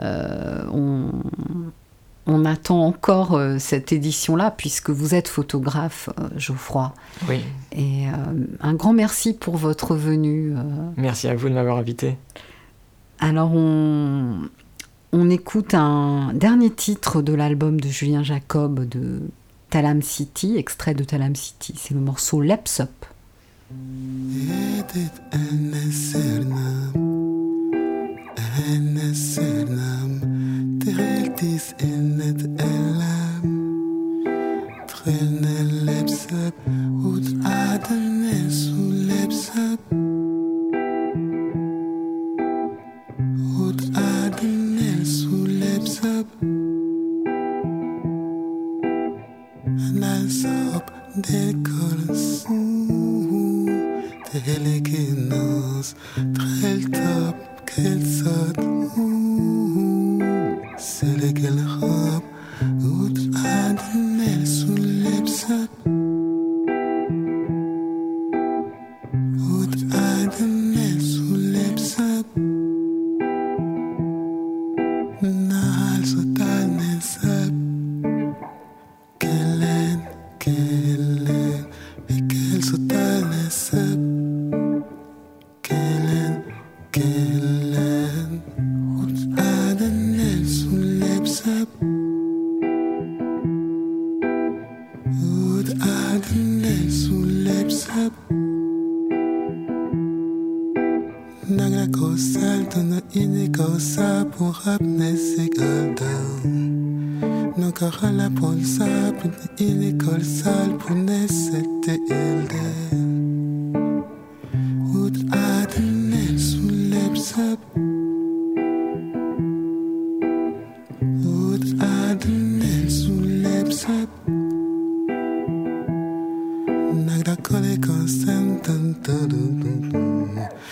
[0.01, 1.13] Euh, on,
[2.27, 6.93] on, attend encore cette édition-là, puisque vous êtes photographe, Geoffroy.
[7.29, 7.41] Oui.
[7.71, 8.07] Et
[8.61, 10.55] un grand merci pour votre venue.
[10.97, 12.17] Merci à vous de m'avoir invité.
[13.21, 14.49] Alors, on,
[15.13, 19.21] on écoute un dernier titre de l'album de Julien Jacob de
[19.71, 21.75] Talam City, extrait de Talam City.
[21.77, 22.91] C'est le morceau Leps Up.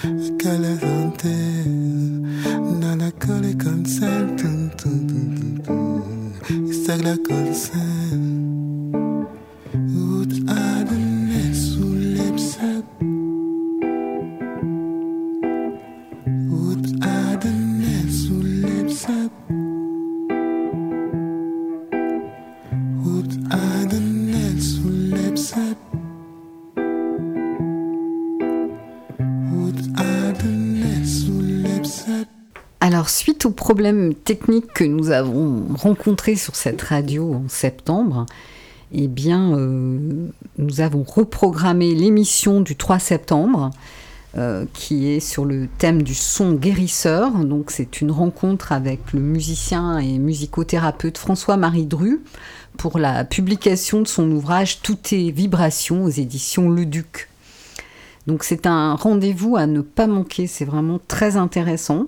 [0.01, 1.35] Kala sante
[2.81, 4.41] Nana kole consent
[6.71, 7.88] Istagla consent Ut
[33.69, 38.25] problèmes techniques que nous avons rencontrés sur cette radio en septembre,
[38.93, 39.99] eh bien, euh,
[40.57, 43.71] nous avons reprogrammé l'émission du 3 septembre,
[44.39, 47.31] euh, qui est sur le thème du son guérisseur.
[47.45, 52.23] Donc, c'est une rencontre avec le musicien et musicothérapeute François-Marie Dru
[52.79, 57.29] pour la publication de son ouvrage Tout est vibration aux éditions Le Duc.
[58.27, 62.07] Donc, c'est un rendez-vous à ne pas manquer, c'est vraiment très intéressant.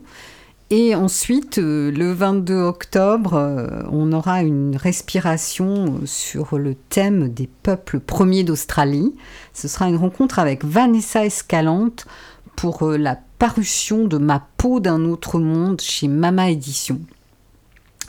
[0.73, 7.29] Et ensuite, euh, le 22 octobre, euh, on aura une respiration euh, sur le thème
[7.29, 9.17] des peuples premiers d'Australie.
[9.53, 12.07] Ce sera une rencontre avec Vanessa Escalante
[12.55, 17.01] pour la parution de Ma peau d'un autre monde chez Mama Édition.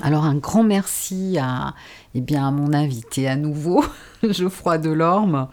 [0.03, 1.73] Alors un grand merci à,
[2.13, 3.83] eh bien, à mon invité à nouveau,
[4.23, 5.47] Geoffroy Delorme,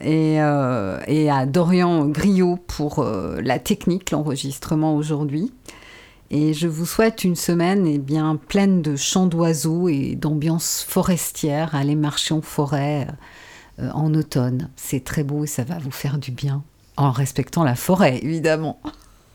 [0.00, 5.52] et, et à Dorian Griot pour la technique, l'enregistrement aujourd'hui.
[6.30, 11.74] Et je vous souhaite une semaine eh bien, pleine de chants d'oiseaux et d'ambiance forestière.
[11.74, 13.08] Allez marcher en forêt
[13.78, 14.68] euh, en automne.
[14.76, 16.62] C'est très beau et ça va vous faire du bien.
[16.96, 18.80] En respectant la forêt, évidemment.